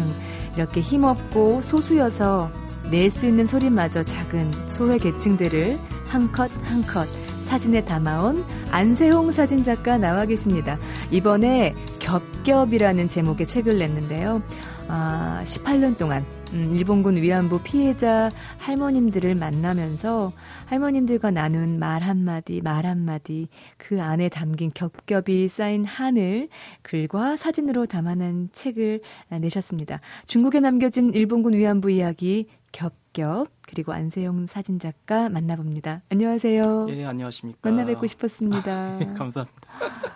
[0.56, 2.50] 이렇게 힘없고 소수여서
[2.91, 7.08] 낼 수 있는 소리마저 작은 소외 계층들을 한컷 한컷
[7.48, 10.78] 사진에 담아온 안세홍 사진작가 나와 계십니다.
[11.12, 14.41] 이번에 겹겹이라는 제목의 책을 냈는데요.
[14.88, 20.32] 아, 18년 동안 음, 일본군 위안부 피해자 할머님들을 만나면서
[20.68, 26.50] 할머님들과 나눈 말 한마디, 말 한마디, 그 안에 담긴 겹겹이 쌓인 하늘,
[26.84, 30.00] 글과 사진으로 담아낸 책을 내셨습니다.
[30.28, 36.04] 중국에 남겨진 일본군 위안부 이야기 겹겹, 그리고 안세영 사진작가 만나봅니다.
[36.10, 36.88] 안녕하세요.
[36.89, 37.68] 예, 안녕하십니까.
[37.68, 39.00] 만나 뵙고 싶었습니다.
[39.02, 39.58] 예, 감사합니다.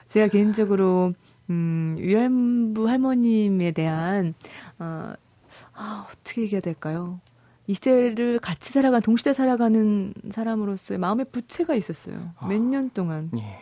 [0.08, 1.14] 제가 개인적으로
[1.50, 4.34] 음, 위안부 할머님에 대한
[4.80, 5.14] 어,
[5.74, 7.20] 아, 어떻게 얘기해야 될까요?
[7.68, 12.32] 이 세를 같이 살아간 동시대 살아가는 사람으로서의 마음의 부채가 있었어요.
[12.38, 13.30] 아, 몇년 동안.
[13.36, 13.60] 예.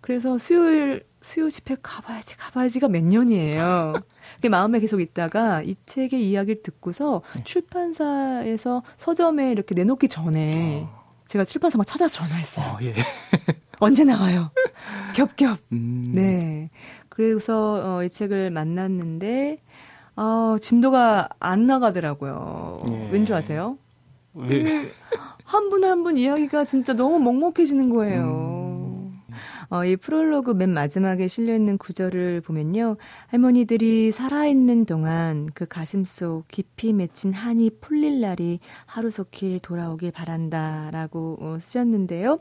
[0.00, 3.94] 그래서 수요일 수요 집회 가봐야지 가봐야지가 몇 년이에요.
[4.40, 7.44] 그 마음에 계속 있다가 이 책의 이야기를 듣고서 네.
[7.44, 11.00] 출판사에서 서점에 이렇게 내놓기 전에 어.
[11.28, 12.66] 제가 출판사 막 찾아서 전화했어요.
[12.66, 12.94] 어, 예.
[13.78, 14.50] 언제 나와요?
[15.14, 15.58] 겹겹.
[15.72, 16.04] 음.
[16.08, 16.70] 네.
[17.08, 19.60] 그래서 어, 이 책을 만났는데
[20.22, 22.76] 어, 진도가 안 나가더라고요.
[22.90, 23.08] 예.
[23.10, 23.78] 왠줄 아세요?
[24.34, 24.64] 왜?
[25.44, 28.24] 한분 한분 한 분 이야기가 진짜 너무 먹먹해지는 거예요.
[28.24, 29.20] 음.
[29.70, 32.96] 어, 이 프롤로그 맨 마지막에 실려있는 구절을 보면요.
[33.28, 41.38] 할머니들이 살아있는 동안 그 가슴 속 깊이 맺힌 한이 풀릴 날이 하루속히 돌아오길 바란다 라고
[41.40, 42.40] 어, 쓰셨는데요.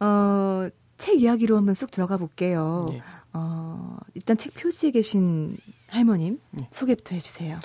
[0.00, 2.84] 어, 책 이야기로 한번 쑥 들어가 볼게요.
[2.90, 3.00] 네.
[3.32, 5.56] 어, 일단 책 표지에 계신
[5.96, 6.68] 할머님 네.
[6.70, 7.58] 소개부터 해주세요.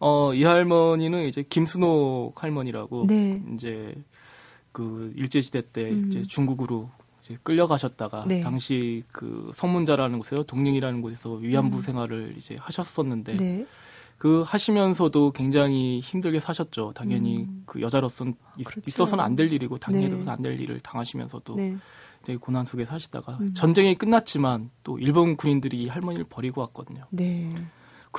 [0.00, 3.42] 어, 이 할머니는 이제 김순옥 할머니라고 네.
[3.54, 3.94] 이제
[4.72, 6.06] 그 일제 시대 때 음.
[6.06, 6.88] 이제 중국으로
[7.20, 8.40] 이제 끌려가셨다가 네.
[8.40, 11.82] 당시 그 성문자라는 곳에요 동릉이라는 곳에서 위안부 음.
[11.82, 13.66] 생활을 이제 하셨었는데 네.
[14.18, 16.92] 그 하시면서도 굉장히 힘들게 사셨죠.
[16.94, 17.62] 당연히 음.
[17.66, 18.82] 그 여자로서는 그렇죠.
[18.88, 20.30] 있어서는 안 될 일이고 당연히 네.
[20.30, 21.76] 안될 일을 당하시면서도 네.
[22.24, 23.54] 되게 고난 속에 사시다가 음.
[23.54, 27.04] 전쟁이 끝났지만 또 일본 군인들이 할머니를 버리고 왔거든요.
[27.10, 27.48] 네.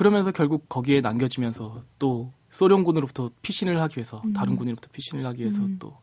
[0.00, 4.32] 그러면서 결국 거기에 남겨지면서 또 소련군으로부터 피신을 하기 위해서 음.
[4.32, 5.76] 다른 군인으로부터 피신을 하기 위해서 음.
[5.78, 5.94] 또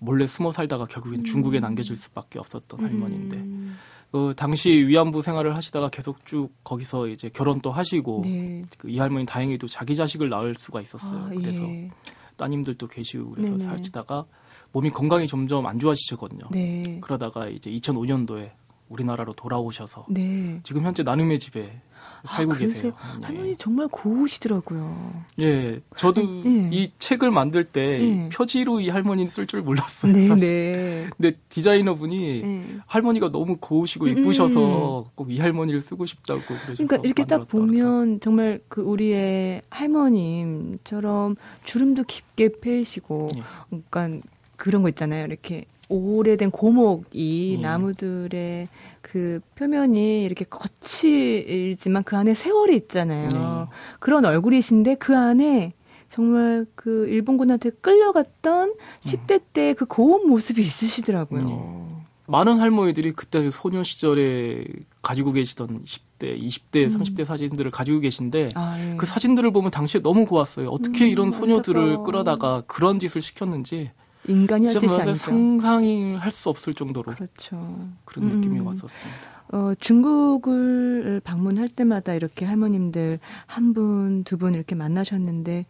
[0.00, 1.60] 몰래 숨어 살다가 결국엔 중국에 음.
[1.60, 3.76] 남겨질 수밖에 없었던 할머니인데 음.
[4.10, 8.62] 그 당시 위안부 생활을 하시다가 계속 쭉 거기서 이제 결혼도 하시고 네.
[8.78, 11.26] 그이 할머니 다행히도 자기 자식을 낳을 수가 있었어요.
[11.26, 11.90] 아, 그래서 예.
[12.38, 13.64] 따님들도 계시고 그래서 네네.
[13.64, 14.24] 사시다가
[14.72, 16.48] 몸이 건강이 점점 안 좋아지셨거든요.
[16.50, 16.98] 네.
[17.02, 18.52] 그러다가 이제 2005년도에
[18.88, 20.60] 우리나라로 돌아오셔서 네.
[20.62, 21.82] 지금 현재 나눔의 집에
[22.24, 22.92] 살고 아, 계세요.
[23.22, 23.54] 할머니 예.
[23.58, 25.24] 정말 고우시더라고요.
[25.42, 26.68] 예, 저도 예.
[26.72, 28.28] 이 책을 만들 때 예.
[28.30, 30.12] 표지로 이 할머니는 쓸줄 몰랐어요.
[30.12, 30.48] 네, 사실.
[30.48, 31.10] 네.
[31.16, 32.64] 근데 디자이너 분이 예.
[32.86, 35.04] 할머니가 너무 고우시고 이쁘셔서 음.
[35.14, 42.60] 꼭이 할머니를 쓰고 싶다고 그러셔서 그러니까 이렇게 딱 보면 정말 그 우리의 할머님처럼 주름도 깊게
[42.60, 43.42] 패시고, 예.
[43.90, 44.26] 그러니까
[44.56, 45.24] 그런 거 있잖아요.
[45.26, 47.62] 이렇게 오래된 고목이 음.
[47.62, 48.68] 나무들의
[49.02, 53.28] 그 표면이 이렇게 거칠지만 그 안에 세월이 있잖아요.
[53.34, 53.66] 음.
[54.00, 55.72] 그런 얼굴이신데 그 안에
[56.10, 61.40] 정말 그 일본군한테 끌려갔던 10대 때 그 고운 모습이 있으시더라고요.
[61.42, 61.88] 음.
[62.26, 64.64] 많은 할머니들이 그때 소녀 시절에
[65.00, 66.98] 가지고 계시던 10대, 20대, 음.
[67.00, 68.96] 30대 사진들을 가지고 계신데 아, 예.
[68.98, 70.68] 그 사진들을 보면 당시에 너무 고왔어요.
[70.68, 72.04] 어떻게 음, 이런 소녀들을 안타까워.
[72.04, 73.92] 끌어다가 그런 짓을 시켰는지
[74.26, 75.14] 인간이 할 뜻이 아니죠.
[75.14, 77.88] 상상할 수 없을 정도로 그렇죠.
[78.04, 78.66] 그런 느낌이 음.
[78.66, 79.20] 왔었습니다.
[79.52, 85.64] 어, 중국을 방문할 때마다 이렇게 할머님들 한 분, 두 분 이렇게 만나셨는데,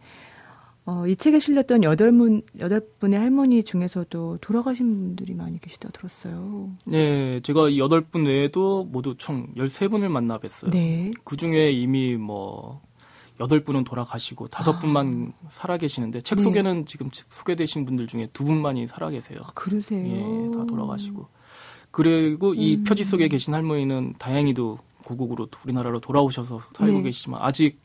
[0.85, 6.71] 어, 이 책에 실렸던 여덟 분 여덟 분의 할머니 중에서도 돌아가신 분들이 많이 계시다 들었어요.
[6.87, 10.71] 네, 제가 여덟 분 외에도 모두 총 열세 분을 만나 뵀어요.
[10.71, 11.11] 네.
[11.23, 12.81] 그 중에 이미 뭐
[13.39, 14.79] 여덟 분은 돌아가시고 다섯 아.
[14.79, 16.43] 분만 살아 계시는데 책 네.
[16.43, 19.39] 속에는 지금 소개되신 분들 중에 두 분만이 살아 계세요.
[19.43, 20.05] 아, 그러세요?
[20.05, 21.27] 예, 다 돌아가시고.
[21.91, 22.83] 그리고 이 음.
[22.83, 27.03] 표지 속에 계신 할머니는 다행히도 고국으로 우리나라로 돌아오셔서 살고 네.
[27.03, 27.81] 계시지만 아직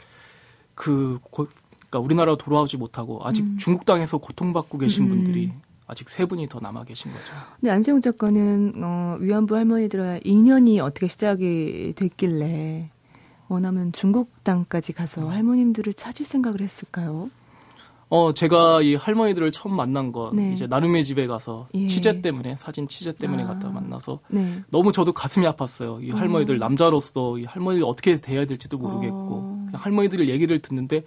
[0.75, 1.47] 그 고,
[1.89, 3.57] 그러니까 우리나라로 돌아오지 못하고 아직 음.
[3.59, 5.09] 중국 땅에서 고통받고 계신 음.
[5.09, 5.53] 분들이
[5.87, 7.33] 아직 세 분이 더 남아 계신 거죠.
[7.61, 12.91] 근데 안세웅 작가는 어, 위안부 할머니들과 인연이 어떻게 시작이 됐길래
[13.49, 17.31] 원하면 중국 땅까지 가서 할머님들을 찾을 생각을 했을까요?
[18.11, 20.53] 어, 제가 이 할머니들을 처음 만난 건 네.
[20.53, 21.87] 이제 나눔의 집에 가서 예.
[21.89, 23.49] 취재 때문에 사진 취재 때문에 아.
[23.49, 24.63] 갔다 만나서 네.
[24.71, 26.03] 너무 저도 가슴이 아팠어요.
[26.05, 26.59] 이 할머니들 어.
[26.59, 29.63] 남자로서 이 할머니를 어떻게 대해야 될지도 모르겠고 어.
[29.67, 31.05] 그냥 할머니들 얘기를 듣는데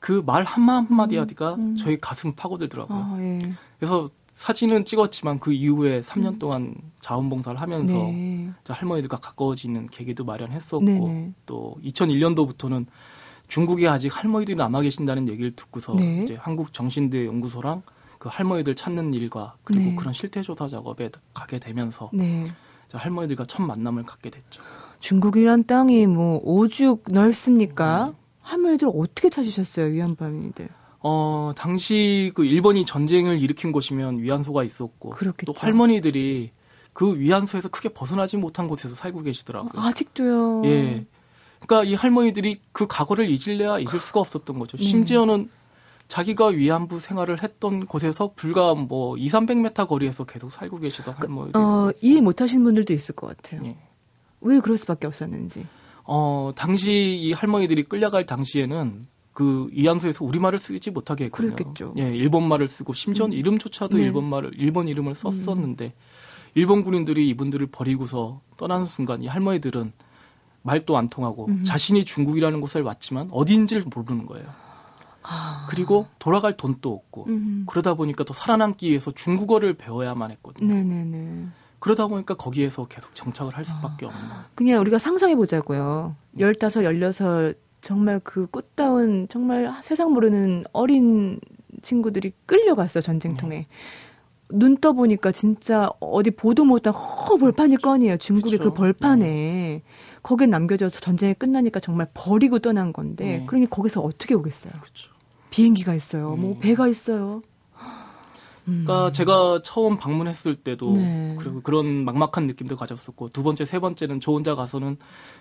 [0.00, 1.60] 그 말 한마 한마디 하디가 음.
[1.60, 1.76] 음.
[1.76, 2.98] 저희 가슴 파고들더라고요.
[2.98, 3.52] 아, 예.
[3.78, 6.38] 그래서 사진은 찍었지만 그 이후에 3년 음.
[6.38, 8.48] 동안 자원봉사를 하면서 네.
[8.68, 11.32] 할머니들과 가까워지는 계기도 마련했었고 네네.
[11.44, 12.86] 또 2001년도부터는
[13.48, 16.20] 중국에 아직 할머니들이 남아 계신다는 얘기를 듣고서 네.
[16.22, 17.82] 이제 한국 정신대 연구소랑
[18.20, 19.96] 그 할머니들 찾는 일과 그리고 네.
[19.96, 22.46] 그런 실태 조사 작업에 가게 되면서 네.
[22.92, 24.62] 할머니들과 첫 만남을 갖게 됐죠.
[25.00, 28.10] 중국이란 땅이 뭐 오죽 넓습니까?
[28.10, 28.14] 음.
[28.42, 30.68] 할머니들 어떻게 찾으셨어요, 위안부민들?
[31.00, 35.52] 어, 당시 그 일본이 전쟁을 일으킨 곳이면 위안소가 있었고 그렇겠죠.
[35.52, 36.50] 또 할머니들이
[36.92, 39.80] 그 위안소에서 크게 벗어나지 못한 곳에서 살고 계시더라고요.
[39.80, 40.62] 아직도요.
[40.64, 41.06] 예.
[41.60, 44.76] 그러니까 이 할머니들이 그 과거를 잊을래야 잊을 수가 없었던 거죠.
[44.76, 44.84] 네.
[44.84, 45.50] 심지어는
[46.08, 51.60] 자기가 위안부 생활을 했던 곳에서 불과 뭐 2, 300m 거리에서 계속 살고 계시던 그, 할머니들.
[51.60, 53.62] 어, 이해 못 하시는 분들도 있을 것 같아요.
[53.64, 53.76] 예.
[54.40, 55.66] 왜 그럴 수밖에 없었는지.
[56.04, 59.06] 어, 당시 이 할머니들이 끌려갈 당시에는
[59.38, 61.54] 그 이양소에서 우리말을 쓰지 못하게 했거든요.
[61.54, 61.94] 그렇겠죠.
[61.96, 63.38] 예, 일본말을 쓰고 심지어는 음.
[63.38, 64.02] 이름조차도 네.
[64.02, 65.92] 일본말을 일본 이름을 썼었는데 음.
[66.56, 69.92] 일본 군인들이 이분들을 버리고서 떠나는 순간 이 할머니들은
[70.62, 71.62] 말도 안 통하고 음.
[71.62, 74.48] 자신이 중국이라는 곳을 왔지만 어디인지를 모르는 거예요.
[75.22, 75.66] 아.
[75.70, 77.64] 그리고 돌아갈 돈도 없고 음.
[77.68, 80.74] 그러다 보니까 또 살아남기 위해서 중국어를 배워야만 했거든요.
[80.74, 81.46] 네네네.
[81.78, 84.08] 그러다 보니까 거기에서 계속 정착을 할 수밖에 아.
[84.08, 84.24] 없는.
[84.56, 86.16] 그냥 우리가 상상해 보자고요.
[86.40, 91.40] 열다섯, 열여섯 정말 그 꽃다운 정말 세상 모르는 어린
[91.82, 93.56] 친구들이 끌려갔어 전쟁통에.
[93.56, 93.66] 네.
[94.50, 98.70] 눈 떠보니까 진짜 어디 보도 못한 허 벌판이 꺼이에요 중국의 그쵸?
[98.70, 99.26] 그 벌판에.
[99.26, 99.82] 네.
[100.22, 103.46] 거기에 남겨져서 전쟁이 끝나니까 정말 버리고 떠난 건데 네.
[103.46, 104.72] 그러니 거기서 어떻게 오겠어요?
[104.80, 105.10] 그쵸.
[105.50, 106.34] 비행기가 있어요.
[106.34, 106.40] 음.
[106.40, 107.42] 뭐 배가 있어요.
[108.64, 109.12] 그러니까 음.
[109.12, 111.36] 제가 처음 방문했을 때도 네.
[111.38, 114.98] 그리고 그런 막막한 느낌도 가졌었고 두 번째 세 번째는 저 혼자 가서는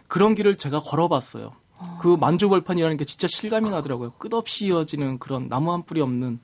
[0.08, 1.52] 그런 길을 제가 걸어봤어요.
[1.80, 1.98] 아.
[2.02, 4.12] 그 만주벌판이라는 게 진짜 실감이 나더라고요.
[4.18, 6.40] 끝없이 이어지는 그런 나무 한 뿌리 없는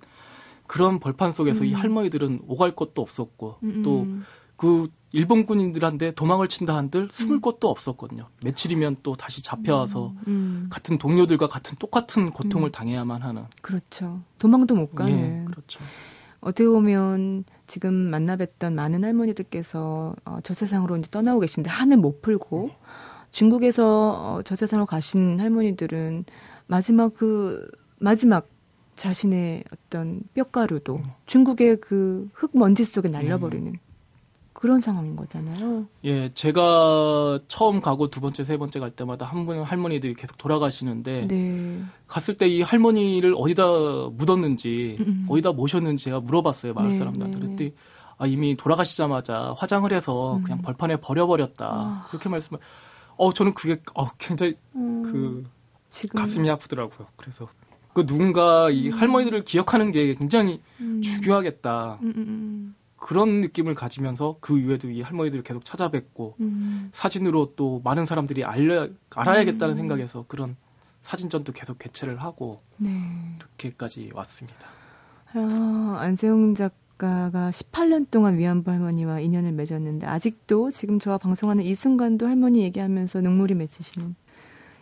[0.68, 1.70] 그런 벌판 속에서 음.
[1.70, 3.84] 이 할머니들은 오갈 곳도 없었고 음.
[3.84, 7.42] 또그 일본 군인들한테 도망을 친다 한들 숨을 음.
[7.42, 8.28] 곳도 없었거든요.
[8.44, 10.24] 며칠이면 또 다시 잡혀와서 음.
[10.28, 10.68] 음.
[10.72, 12.72] 같은 동료들과 같은 똑같은 고통을 음.
[12.72, 13.46] 당해야만 하는.
[13.62, 14.22] 그렇죠.
[14.40, 15.14] 도망도 못 가는.
[15.14, 15.80] 예, 그렇죠.
[16.42, 22.22] 어떻게 보면 지금 만나 뵀던 많은 할머니들께서 어, 저 세상으로 이제 떠나고 계신데 한을 못
[22.22, 22.78] 풀고 네.
[23.34, 26.24] 중국에서 어, 저 세상으로 가신 할머니들은
[26.68, 27.68] 마지막 그
[28.00, 28.48] 마지막
[28.96, 31.06] 자신의 어떤 뼈가루도 음.
[31.26, 33.78] 중국의 그 흙 먼지 속에 날려버리는 음.
[34.54, 35.88] 그런 상황인 거잖아요.
[36.06, 41.28] 예, 제가 처음 가고 두 번째, 세 번째 갈 때마다 한 분 할머니들이 계속 돌아가시는데
[41.28, 41.82] 네.
[42.08, 43.66] 갔을 때 이 할머니를 어디다
[44.14, 45.26] 묻었는지 음.
[45.28, 47.40] 어디다 모셨는지 제가 물어봤어요 마을 네, 사람들한테.
[47.40, 47.74] 네, 그랬더니
[48.20, 50.44] 아, 이미 돌아가시자마자 화장을 해서 음.
[50.44, 52.06] 그냥 벌판에 버려버렸다 아.
[52.10, 52.60] 그렇게 말씀을.
[53.18, 55.04] 어 저는 그게 어 굉장히 음.
[55.04, 55.46] 그
[55.90, 56.18] 지금.
[56.18, 57.08] 가슴이 아프더라고요.
[57.16, 57.48] 그래서
[57.94, 58.94] 그 누군가 이 음.
[58.94, 61.02] 할머니들을 기억하는 게 굉장히 음.
[61.02, 62.00] 중요하겠다.
[62.98, 66.90] 그런 느낌을 가지면서 그 이후에도 이 할머니들을 계속 찾아뵙고 음.
[66.94, 69.78] 사진으로 또 많은 사람들이 알려 알아야겠다는 음.
[69.78, 70.56] 생각에서 그런
[71.02, 72.90] 사진전도 계속 개최를 하고 네.
[73.38, 74.68] 이렇게까지 왔습니다.
[75.34, 81.76] 아, 안세용 작 가가 18년 동안 위안부 할머니와 인연을 맺었는데 아직도 지금 저와 방송하는 이
[81.76, 84.16] 순간도 할머니 얘기하면서 눈물이 맺히시는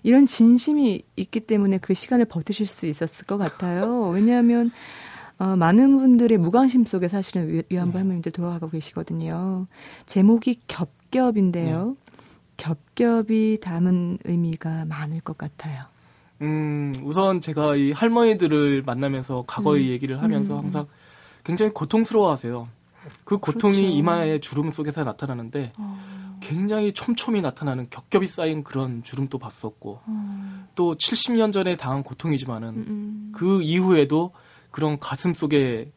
[0.04, 4.10] 이런 진심이 있기 때문에 그 시간을 버티실 수 있었을 것 같아요.
[4.10, 4.71] 왜냐하면
[5.38, 7.97] 어, 많은 분들의 무관심 속에 사실은 위안부 네.
[7.97, 9.67] 할머님들 돌아가고 계시거든요.
[10.06, 11.95] 제목이 겹겹인데요.
[12.06, 12.12] 네.
[12.58, 15.86] 겹겹이 담은 의미가 많을 것 같아요.
[16.41, 19.89] 음, 우선 제가 이 할머니들을 만나면서 과거의 음.
[19.89, 20.63] 얘기를 하면서 음.
[20.65, 20.88] 항상
[21.43, 22.67] 굉장히 고통스러워하세요.
[23.23, 23.93] 그 고통이 그렇죠.
[23.93, 25.99] 이마의 주름 속에서 나타나는데 어.
[26.41, 30.65] 굉장히 촘촘히 나타나는 겹겹이 쌓인 그런 주름도 봤었고 어.
[30.75, 32.86] 또 70년 전에 당한 고통이지만은 음.
[32.88, 33.32] 음.
[33.34, 34.32] 그 이후에도
[34.69, 35.91] 그런 가슴 속에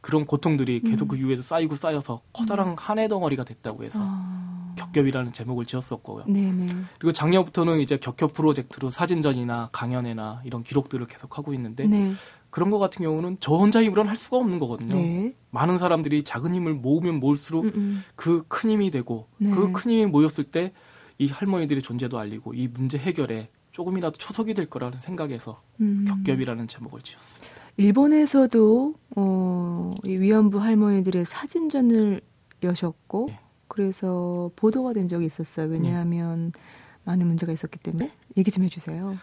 [0.00, 1.08] 그런 고통들이 계속 음.
[1.08, 2.74] 그 이후에도 쌓이고 쌓여서 커다란 음.
[2.78, 4.72] 한해 덩어리가 됐다고 해서 아.
[4.76, 6.26] 격겹이라는 제목을 지었었고요.
[6.26, 6.66] 네네.
[6.98, 12.12] 그리고 작년부터는 이제 격겹 프로젝트로 사진전이나 강연회나 이런 기록들을 계속 하고 있는데 네.
[12.56, 14.94] 그런 거 같은 경우는 저 혼자 힘으로는 할 수가 없는 거거든요.
[14.94, 15.34] 네.
[15.50, 18.04] 많은 사람들이 작은 힘을 모으면 모을수록 음, 음.
[18.16, 19.50] 그큰 힘이 되고 네.
[19.50, 20.72] 그큰 힘이 모였을 때
[21.18, 26.04] 이 할머니들의 존재도 알리고 이 문제 해결에 조금이라도 초석이 될 거라는 생각에서 음.
[26.06, 27.54] 격겹이라는 제목을 지었습니다.
[27.78, 32.20] 일본에서도 어, 이 위안부 할머니들의 사진전을
[32.62, 33.38] 여셨고 네.
[33.68, 35.68] 그래서 보도가 된 적이 있었어요.
[35.68, 36.60] 왜냐하면 네.
[37.04, 39.16] 많은 문제가 있었기 때문에 얘기 좀 해주세요.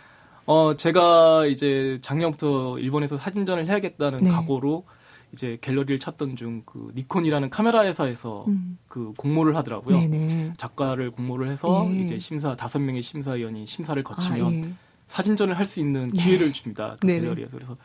[0.45, 4.29] 어 제가 이제 작년부터 일본에서 사진전을 해야겠다는 네.
[4.29, 4.85] 각오로
[5.31, 8.77] 이제 갤러리를 찾던 중 그 니콘이라는 카메라 회사에서 음.
[8.87, 9.97] 그 공모를 하더라고요.
[9.97, 10.53] 네네.
[10.57, 11.99] 작가를 공모를 해서 예.
[12.01, 14.73] 이제 심사 다섯 명의 심사위원이 심사를 거치면 아, 예.
[15.07, 16.19] 사진전을 할 수 있는 예.
[16.21, 16.51] 기회를 예.
[16.51, 16.97] 줍니다.
[16.99, 17.77] 그 갤러리에서 그래서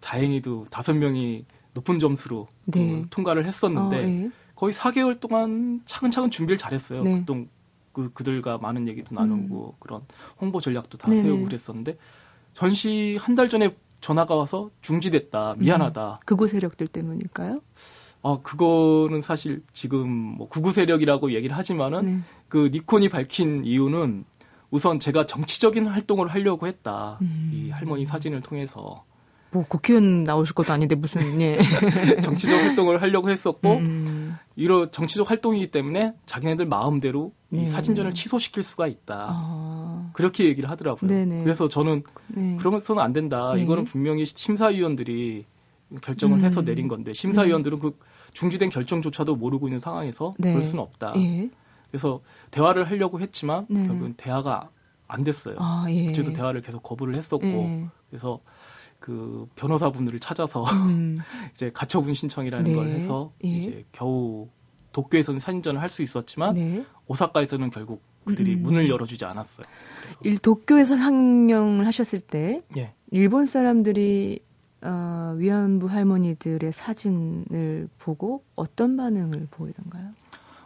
[0.00, 1.44] 다행히도 다섯 명이
[1.74, 3.02] 높은 점수로 그 네.
[3.02, 4.30] 그 통과를 했었는데 어, 예.
[4.56, 7.02] 거의 4개월 동안 차근차근 준비를 잘했어요.
[7.04, 7.18] 네.
[7.20, 7.48] 그동
[7.98, 9.76] 그 그들과 많은 얘기도 나누고 음.
[9.80, 10.02] 그런
[10.40, 11.22] 홍보 전략도 다 네네.
[11.24, 11.98] 세우고 그랬었는데
[12.52, 15.56] 전시 한 달 전에 전화가 와서 중지됐다.
[15.58, 16.12] 미안하다.
[16.12, 16.16] 음.
[16.24, 17.60] 극우 세력들 때문일까요?
[18.22, 22.18] 아, 그거는 사실 지금 뭐 극우 세력이라고 얘기를 하지만은 네.
[22.48, 24.24] 그 니콘이 밝힌 이유는
[24.70, 27.18] 우선 제가 정치적인 활동을 하려고 했다.
[27.22, 27.50] 음.
[27.52, 29.04] 이 할머니 사진을 통해서
[29.50, 31.58] 뭐 국회의원 나오실 것도 아닌데 무슨 예.
[32.22, 34.36] 정치적 활동을 하려고 했었고 음.
[34.56, 37.62] 이런 정치적 활동이기 때문에 자기네들 마음대로 네.
[37.62, 39.26] 이 사진전을 취소시킬 수가 있다.
[39.30, 40.10] 아.
[40.12, 41.08] 그렇게 얘기를 하더라고요.
[41.08, 41.42] 네네.
[41.42, 42.56] 그래서 저는 네.
[42.56, 43.52] 그러면서는 안 된다.
[43.54, 43.62] 네.
[43.62, 45.46] 이거는 분명히 심사위원들이
[46.02, 46.44] 결정을 음.
[46.44, 47.98] 해서 내린 건데 심사위원들은 그
[48.34, 50.50] 중지된 결정조차도 모르고 있는 상황에서 네.
[50.50, 51.14] 그럴 수는 없다.
[51.16, 51.48] 예.
[51.90, 53.86] 그래서 대화를 하려고 했지만 네.
[53.86, 54.66] 결국은 대화가
[55.06, 55.56] 안 됐어요.
[55.58, 56.12] 아, 예.
[56.12, 57.88] 그래서 대화를 계속 거부를 했었고 예.
[58.10, 58.40] 그래서
[59.00, 61.20] 그 변호사분들을 찾아서 음.
[61.54, 62.74] 이제 가처분 신청이라는 네.
[62.74, 63.48] 걸 해서 예.
[63.48, 64.48] 이제 겨우
[64.92, 66.84] 도쿄에서는 사진전을 할 수 있었지만 네.
[67.08, 68.62] 오사카에서는 결국 그들이 음.
[68.62, 69.66] 문을 열어주지 않았어요.
[70.22, 72.92] 일 도쿄에서 상영을 하셨을 때 예.
[73.10, 74.40] 일본 사람들이
[74.82, 80.10] 어, 위안부 할머니들의 사진을 보고 어떤 반응을 보이던가요?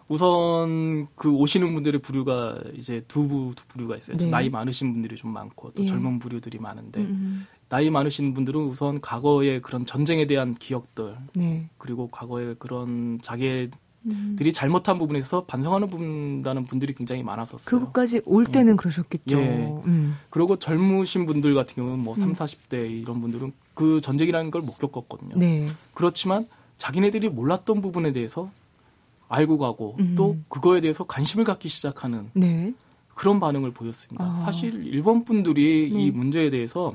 [0.08, 4.18] 우선 그 오시는 분들의 부류가 이제 두, 부, 두 부류가 있어요.
[4.18, 4.28] 네.
[4.28, 5.86] 나이 많으신 분들이 좀 많고 또 예.
[5.86, 7.46] 젊은 부류들이 많은데 음.
[7.70, 11.70] 나이 많으신 분들은 우선 과거의 그런 전쟁에 대한 기억들 네.
[11.78, 13.70] 그리고 과거의 그런 자기
[14.36, 14.52] 들이 음.
[14.52, 17.64] 잘못한 부분에서 반성하는 분다는 분들이 굉장히 많았었어요.
[17.64, 18.76] 그것까지 올 때는 음.
[18.76, 19.38] 그러셨겠죠.
[19.38, 19.82] 예.
[19.86, 20.16] 음.
[20.30, 22.90] 그리고 젊으신 분들 같은 경우는 뭐 3, 40대 음.
[22.90, 25.34] 이런 분들은 그 전쟁이라는 걸 못 겪었거든요.
[25.36, 25.68] 네.
[25.94, 26.46] 그렇지만
[26.78, 28.50] 자기네들이 몰랐던 부분에 대해서
[29.28, 30.14] 알고 가고 음.
[30.16, 32.74] 또 그거에 대해서 관심을 갖기 시작하는 네.
[33.14, 34.24] 그런 반응을 보였습니다.
[34.24, 34.38] 아.
[34.44, 36.04] 사실 일본 분들이 네.
[36.04, 36.94] 이 문제에 대해서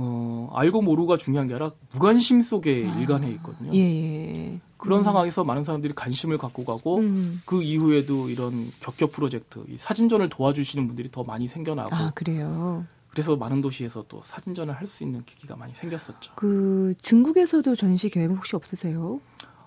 [0.00, 2.98] 어, 알고 모르가 중요한 게 아니라 무관심 속에 아.
[2.98, 3.72] 일관해 있거든요.
[3.74, 4.60] 예, 예.
[4.76, 5.04] 그런 음.
[5.04, 7.42] 상황에서 많은 사람들이 관심을 갖고 가고 음.
[7.44, 11.94] 그 이후에도 이런 격겨 프로젝트, 이 사진전을 도와주시는 분들이 더 많이 생겨나고.
[11.94, 12.86] 아, 그래요.
[13.10, 16.32] 그래서 많은 도시에서 또 사진전을 할 수 있는 계기가 많이 생겼었죠.
[16.36, 19.20] 그 중국에서도 전시 계획 혹시 없으세요?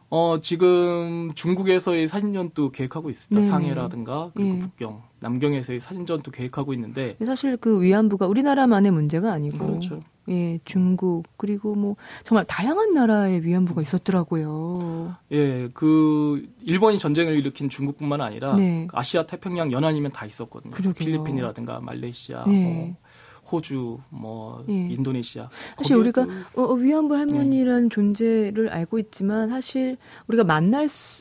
[0.10, 3.42] 어, 지금 중국에서의 사진전도 계획하고 있습니다.
[3.42, 3.50] 네.
[3.50, 4.60] 상해라든가 그리고 네.
[4.60, 10.02] 북경, 남경에서의 사진전도 계획하고 있는데 사실 그 위안부가 우리나라만의 문제가 아니고 그렇죠.
[10.32, 15.16] 예, 중국 그리고 뭐 정말 다양한 나라의 위안부가 있었더라고요.
[15.32, 18.88] 예, 그 일본이 전쟁을 일으킨 중국뿐만 아니라 네.
[18.94, 20.72] 아시아 태평양 연안이면 다 있었거든요.
[20.72, 20.94] 그러게요.
[20.94, 22.64] 필리핀이라든가 말레이시아, 네.
[22.64, 22.96] 뭐
[23.52, 24.74] 호주, 뭐 예.
[24.74, 25.50] 인도네시아.
[25.78, 27.90] 사실 우리가 어, 어, 위안부 할머니라는 네.
[27.90, 31.21] 존재를 알고 있지만 사실 우리가 만날 수,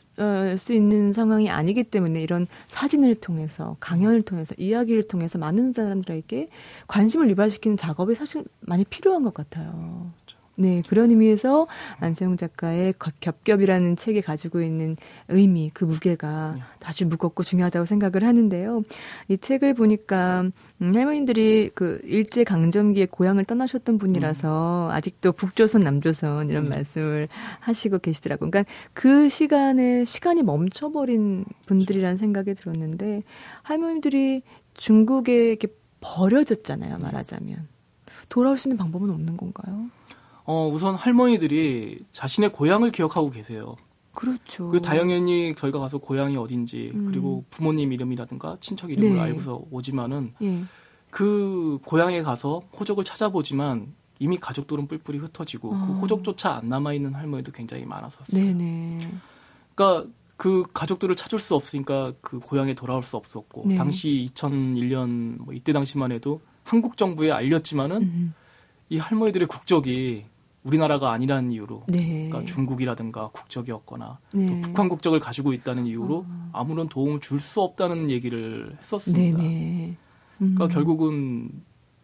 [0.57, 6.49] 수 있는 상황이 아니기 때문에 이런 사진을 통해서 강연을 통해서 이야기를 통해서 많은 사람들에게
[6.87, 10.11] 관심을 유발시키는 작업이 사실 많이 필요한 것 같아요.
[10.55, 10.61] 그렇죠.
[10.61, 11.67] 네, 그런 의미에서
[11.99, 16.61] 안세웅 작가의 겹겹이라는 책이 가지고 있는 의미, 그 무게가 네.
[16.83, 18.83] 아주 무겁고 중요하다고 생각을 하는데요.
[19.27, 20.43] 이 책을 보니까
[20.81, 24.91] 음, 할머님들이 그 일제 강점기에 고향을 떠나셨던 분이라서 음.
[24.91, 26.69] 아직도 북조선, 남조선 이런 음.
[26.69, 27.27] 말씀을
[27.59, 28.49] 하시고 계시더라고요.
[28.49, 33.23] 그러니까 그 시간에 시간이 멈춰버린 분들이라는 생각이 들었는데
[33.63, 34.41] 할머님들이
[34.73, 35.67] 중국에 이렇게
[36.01, 37.67] 버려졌잖아요, 말하자면.
[38.29, 39.89] 돌아올 수 있는 방법은 없는 건가요?
[40.51, 43.77] 어, 우선 할머니들이 자신의 고향을 기억하고 계세요.
[44.11, 44.67] 그렇죠.
[44.67, 47.05] 그 당연히 저희가 가서 고향이 어딘지 음.
[47.05, 49.21] 그리고 부모님 이름이라든가 친척 이름을 네.
[49.21, 50.63] 알고서 오지만은 예.
[51.09, 55.85] 그 고향에 가서 호적을 찾아보지만 이미 가족들은 뿔뿔이 흩어지고 어.
[55.87, 58.43] 그 호적조차 안 남아 있는 할머니도 굉장히 많았었어요.
[58.43, 59.09] 네네.
[59.73, 63.75] 그러니까 그 가족들을 찾을 수 없으니까 그 고향에 돌아올 수 없었고 네.
[63.75, 68.33] 당시 2001년 뭐 이때 당시만 해도 한국 정부에 알렸지만은 음.
[68.89, 70.25] 이 할머니들의 국적이
[70.63, 72.29] 우리나라가 아니라는 이유로 네.
[72.29, 74.45] 그러니까 중국이라든가 국적이었거나 네.
[74.47, 76.49] 또 북한 국적을 가지고 있다는 이유로 어.
[76.53, 79.37] 아무런 도움을 줄 수 없다는 얘기를 했었습니다.
[79.39, 79.97] 네, 네.
[80.41, 80.53] 음.
[80.55, 81.49] 그러니까 결국은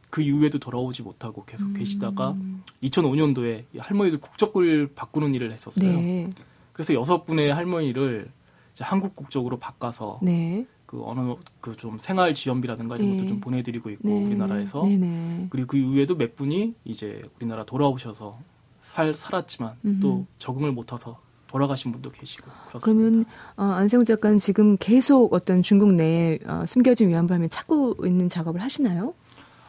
[0.10, 1.74] 그 이후에도 돌아오지 못하고 계속 음.
[1.74, 2.36] 계시다가
[2.82, 5.92] 2005년도에 할머니들 국적을 바꾸는 일을 했었어요.
[5.92, 6.30] 네.
[6.74, 8.32] 그래서 여섯 분의 할머니를
[8.80, 10.66] 한국 국적으로 바꿔서 네.
[10.88, 13.28] 그 어느 그 좀 생활 지원비라든가 이런 것도 네.
[13.28, 14.26] 좀 보내드리고 있고 네.
[14.26, 15.48] 우리나라에서 네네.
[15.52, 18.40] 그리고 그 이후에도 몇 분이 이제 우리나라 돌아오셔서
[18.82, 20.00] 살 살았지만 음흠.
[20.00, 22.86] 또 적응을 못해서 돌아가신 분도 계시고 그렇습니다.
[22.86, 23.26] 그러면
[23.58, 29.14] 어, 안세훈 작가는 지금 계속 어떤 중국 내에 어, 숨겨진 위안부함을 찾고 있는 작업을 하시나요?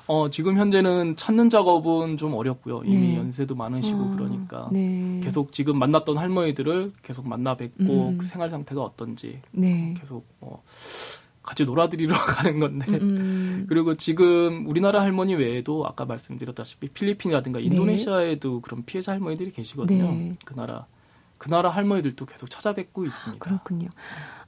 [0.09, 2.83] 어, 지금 현재는 찾는 작업은 좀 어렵고요.
[2.85, 3.17] 이미 네.
[3.19, 5.21] 연세도 많으시고 아, 그러니까 네.
[5.23, 8.19] 계속 지금 만났던 할머니들을 계속 만나 뵙고 음.
[8.19, 9.93] 그 생활 상태가 어떤지 네.
[9.99, 10.63] 계속 뭐
[11.43, 13.67] 같이 놀아드리러 가는 건데 음, 음.
[13.69, 17.67] 그리고 지금 우리나라 할머니 외에도 아까 말씀드렸다시피 필리핀이라든가 네.
[17.67, 20.05] 인도네시아에도 그런 피해자 할머니들이 계시거든요.
[20.05, 20.33] 네.
[20.47, 20.87] 그 나라
[21.37, 23.45] 그 나라 할머니들도 계속 찾아뵙고 있습니다.
[23.45, 23.89] 아, 그렇군요.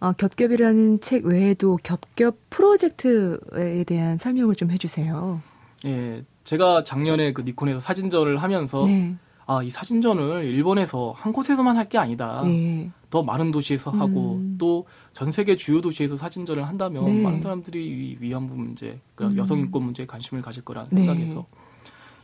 [0.00, 5.49] 어, 겹겹이라는 책 외에도 겹겹 프로젝트에 대한 설명을 좀 해주세요.
[5.86, 9.16] 예, 제가 작년에 그 니콘에서 사진전을 하면서 네.
[9.46, 12.42] 아, 이 사진전을 일본에서 한 곳에서만 할 게 아니다.
[12.44, 12.90] 네.
[13.08, 14.56] 더 많은 도시에서 하고 음.
[14.58, 17.20] 또전 세계 주요 도시에서 사진전을 한다면 네.
[17.20, 19.36] 많은 사람들이 위안부 문제, 그 음.
[19.36, 21.04] 여성 인권 문제에 관심을 가질 거라는 네.
[21.04, 21.46] 생각에서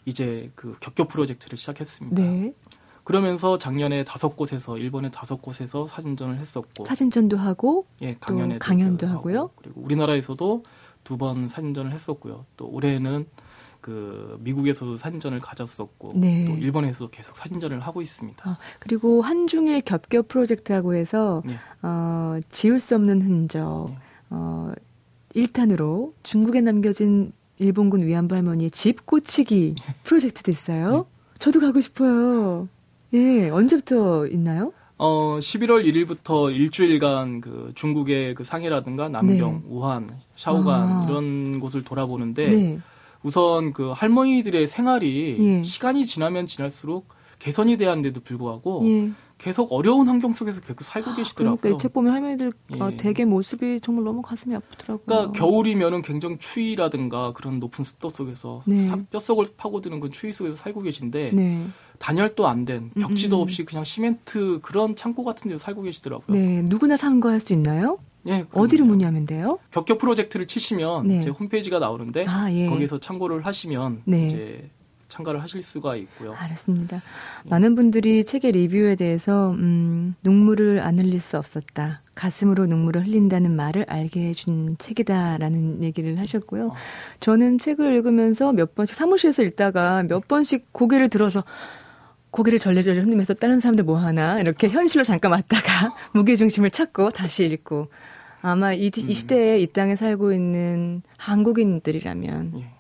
[0.05, 2.23] 이제 그 격교 프로젝트를 시작했습니다.
[2.23, 2.53] 네.
[3.03, 9.39] 그러면서 작년에 다섯 곳에서 일본의 다섯 곳에서 사진전을 했었고 사진전도 하고 예 강연에 강연도 하고요.
[9.39, 10.63] 하고, 그리고 우리나라에서도
[11.03, 12.47] 두 번 사진전을 했었고요.
[12.57, 13.27] 또 올해는
[13.87, 16.45] 그 미국에서도 사진전을 가졌었고 네.
[16.45, 18.51] 또 일본에서도 계속 사진전을 하고 있습니다.
[18.51, 21.55] 아, 그리고 한중일 겹겹 프로젝트라고 해서 네.
[21.83, 23.97] 어, 지울 수 없는 흔적 네.
[24.31, 24.73] 어,
[25.37, 30.91] 1탄으로 중국에 남겨진 일본군 위안부 할머니의 집 고치기 프로젝트도 있어요.
[30.97, 31.39] 네.
[31.39, 32.69] 저도 가고 싶어요.
[33.15, 34.73] 예, 언제부터 있나요?
[34.99, 39.63] 어, 11월 1일부터 일주일간 그 중국의 그 상해라든가 남경, 네.
[39.69, 41.07] 우한, 샤오간 아.
[41.09, 42.81] 이런 곳을 돌아보는데 네.
[43.27, 45.63] 우선 그 할머니들의 생활이 예.
[45.65, 47.09] 시간이 지나면 지날수록
[47.41, 49.11] 개선이 돼야하는데도 불구하고 예.
[49.37, 51.59] 계속 어려운 환경 속에서 계속 살고 계시더라고요.
[51.61, 52.97] 그러니까 책 보면 할머니들 예.
[52.97, 55.05] 대개 모습이 정말 너무 가슴이 아프더라고요.
[55.05, 58.89] 그러니까 겨울이면은 굉장히 추위라든가 그런 높은 습도 속에서 네.
[59.11, 61.67] 뼛속을 파고드는 그 추위 속에서 살고 계신데 네.
[61.99, 63.43] 단열도 안 된 벽지도 음.
[63.43, 66.27] 없이 그냥 시멘트 그런 창고 같은 데서 살고 계시더라고요.
[66.37, 67.99] 네, 누구나 참가할 수 있나요?
[68.29, 69.59] 예, 어디를 문의하면 돼요?
[69.71, 71.21] 격격 프로젝트를 치시면 네.
[71.21, 72.67] 제 홈페이지가 나오는데 아, 예.
[72.69, 74.27] 거기서 참고를 하시면 네.
[74.27, 74.71] 이제
[75.09, 76.35] 참가를 하실 수가 있고요.
[76.35, 76.97] 알았습니다.
[76.97, 77.49] 예.
[77.49, 82.03] 많은 분들이 책의 리뷰에 대해서 음, 눈물을 안 흘릴 수 없었다.
[82.15, 86.69] 가슴으로 눈물을 흘린다는 말을 알게 해준 책이다라는 얘기를 하셨고요.
[86.69, 86.75] 어.
[87.21, 91.45] 저는 책을 읽으면서 몇 번씩 사무실에서 읽다가 몇 번씩 고개를 들어서
[92.31, 97.47] 고개를 절레절레 흔들면서 다른 사람들 뭐 하나 이렇게 현실로 잠깐 왔다가 무게 중심을 찾고 다시
[97.47, 97.89] 읽고
[98.47, 99.13] 아마 이, 이 음.
[99.13, 102.71] 시대에 이 땅에 살고 있는 한국인들이라면 예.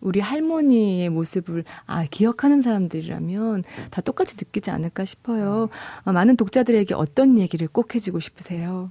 [0.00, 5.68] 우리 할머니의 모습을 아 기억하는 사람들이라면 다 똑같이 느끼지 않을까 싶어요.
[6.04, 8.90] 어, 많은 독자들에게 어떤 얘기를 꼭 해주고 싶으세요?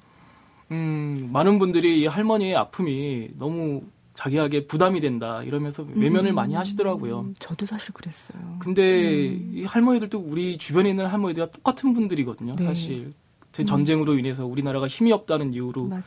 [0.72, 3.84] 음, 많은 분들이 이 할머니의 아픔이 너무
[4.16, 7.32] 자기에게 부담이 된다 이러면서 외면을 음, 많이 하시더라고요.
[7.40, 8.58] 저도 사실 그랬어요.
[8.60, 9.52] 근데 음.
[9.54, 12.58] 이 할머니들도 우리 주변에 있는 할머니들과 똑같은 분들이거든요.
[12.58, 12.66] 네.
[12.66, 13.14] 사실
[13.64, 13.66] 음.
[13.66, 16.04] 전쟁으로 인해서 우리나라가 힘이 없다는 이유로 맞아요.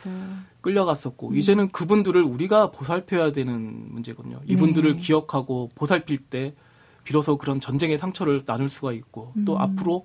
[0.60, 1.36] 끌려갔었고 음.
[1.36, 4.40] 이제는 그분들을 우리가 보살펴야 되는 문제거든요.
[4.46, 5.02] 이분들을 네.
[5.02, 6.54] 기억하고 보살필 때
[7.04, 9.60] 비로소 그런 전쟁의 상처를 나눌 수가 있고 또 음.
[9.60, 10.04] 앞으로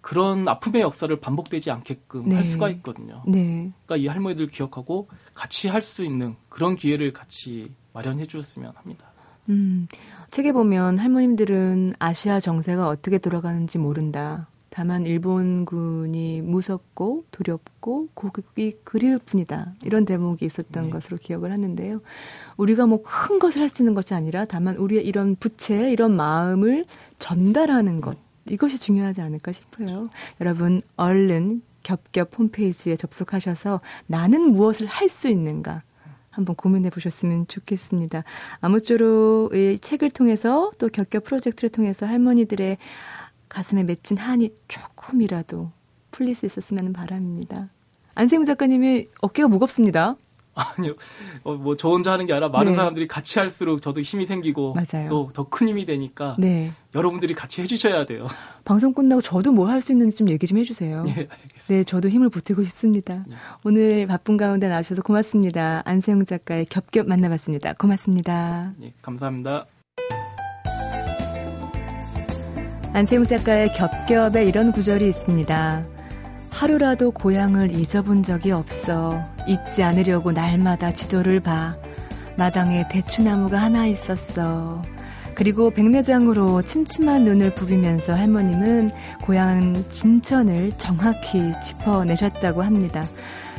[0.00, 2.36] 그런 아픔의 역사를 반복되지 않게끔 네.
[2.36, 3.22] 할 수가 있거든요.
[3.26, 3.72] 네.
[3.86, 9.06] 그러니까 이 할머니들 기억하고 같이 할 수 있는 그런 기회를 같이 마련해 주셨으면 합니다.
[9.48, 9.88] 음,
[10.30, 14.48] 책에 보면 할머님들은 아시아 정세가 어떻게 돌아가는지 모른다.
[14.76, 19.72] 다만 일본군이 무섭고 두렵고 고급이 그리울 뿐이다.
[19.86, 20.90] 이런 대목이 있었던 네.
[20.90, 22.02] 것으로 기억을 하는데요.
[22.58, 26.84] 우리가 뭐 큰 것을 할 수 있는 것이 아니라 다만 우리의 이런 부채, 이런 마음을
[27.18, 28.18] 전달하는 것.
[28.50, 30.10] 이것이 중요하지 않을까 싶어요.
[30.42, 35.80] 여러분, 얼른 겹겹 홈페이지에 접속하셔서 나는 무엇을 할 수 있는가
[36.28, 38.24] 한번 고민해 보셨으면 좋겠습니다.
[38.60, 42.76] 아무쪼록 이 책을 통해서 또 겹겹 프로젝트를 통해서 할머니들의
[43.48, 45.70] 가슴에 맺힌 한이 조금이라도
[46.10, 47.68] 풀릴 수 있었으면 바람입니다.
[48.14, 50.16] 안세무 작가님이 어깨가 무겁습니다.
[50.78, 50.94] 아니요.
[51.44, 52.76] 어, 뭐저 혼자 하는 게 아니라 많은 네.
[52.76, 54.74] 사람들이 같이 할수록 저도 힘이 생기고
[55.10, 56.72] 또 더 큰 힘이 되니까 네.
[56.94, 58.20] 여러분들이 같이 해주셔야 돼요.
[58.64, 61.02] 방송 끝나고 저도 뭐할수 있는지 좀 얘기 좀 해주세요.
[61.02, 61.64] 네, 알겠습니다.
[61.68, 63.22] 네, 저도 힘을 보태고 싶습니다.
[63.28, 63.36] 네.
[63.64, 65.82] 오늘 바쁜 가운데 나와주셔서 고맙습니다.
[65.84, 67.74] 안세영 작가의 겹겹 만나봤습니다.
[67.74, 68.72] 고맙습니다.
[68.78, 69.66] 네, 감사합니다.
[72.96, 75.84] 안세웅 작가의 겹겹에 이런 구절이 있습니다.
[76.48, 79.22] 하루라도 고향을 잊어본 적이 없어.
[79.46, 81.76] 잊지 않으려고 날마다 지도를 봐.
[82.38, 84.82] 마당에 대추나무가 하나 있었어.
[85.34, 88.90] 그리고 백내장으로 침침한 눈을 부비면서 할머님은
[89.20, 93.02] 고향 진천을 정확히 짚어내셨다고 합니다.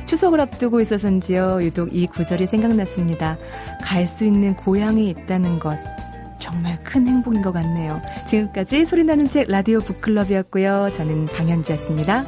[0.08, 3.38] 추석을 앞두고 있어서인지요, 유독 이 구절이 생각났습니다.
[3.84, 5.78] 갈 수 있는 고향이 있다는 것.
[6.40, 8.02] 정말 큰 행복인 것 같네요.
[8.28, 10.92] 지금까지 소리나는 책 라디오 북클럽이었고요.
[10.94, 12.26] 저는 방현주였습니다.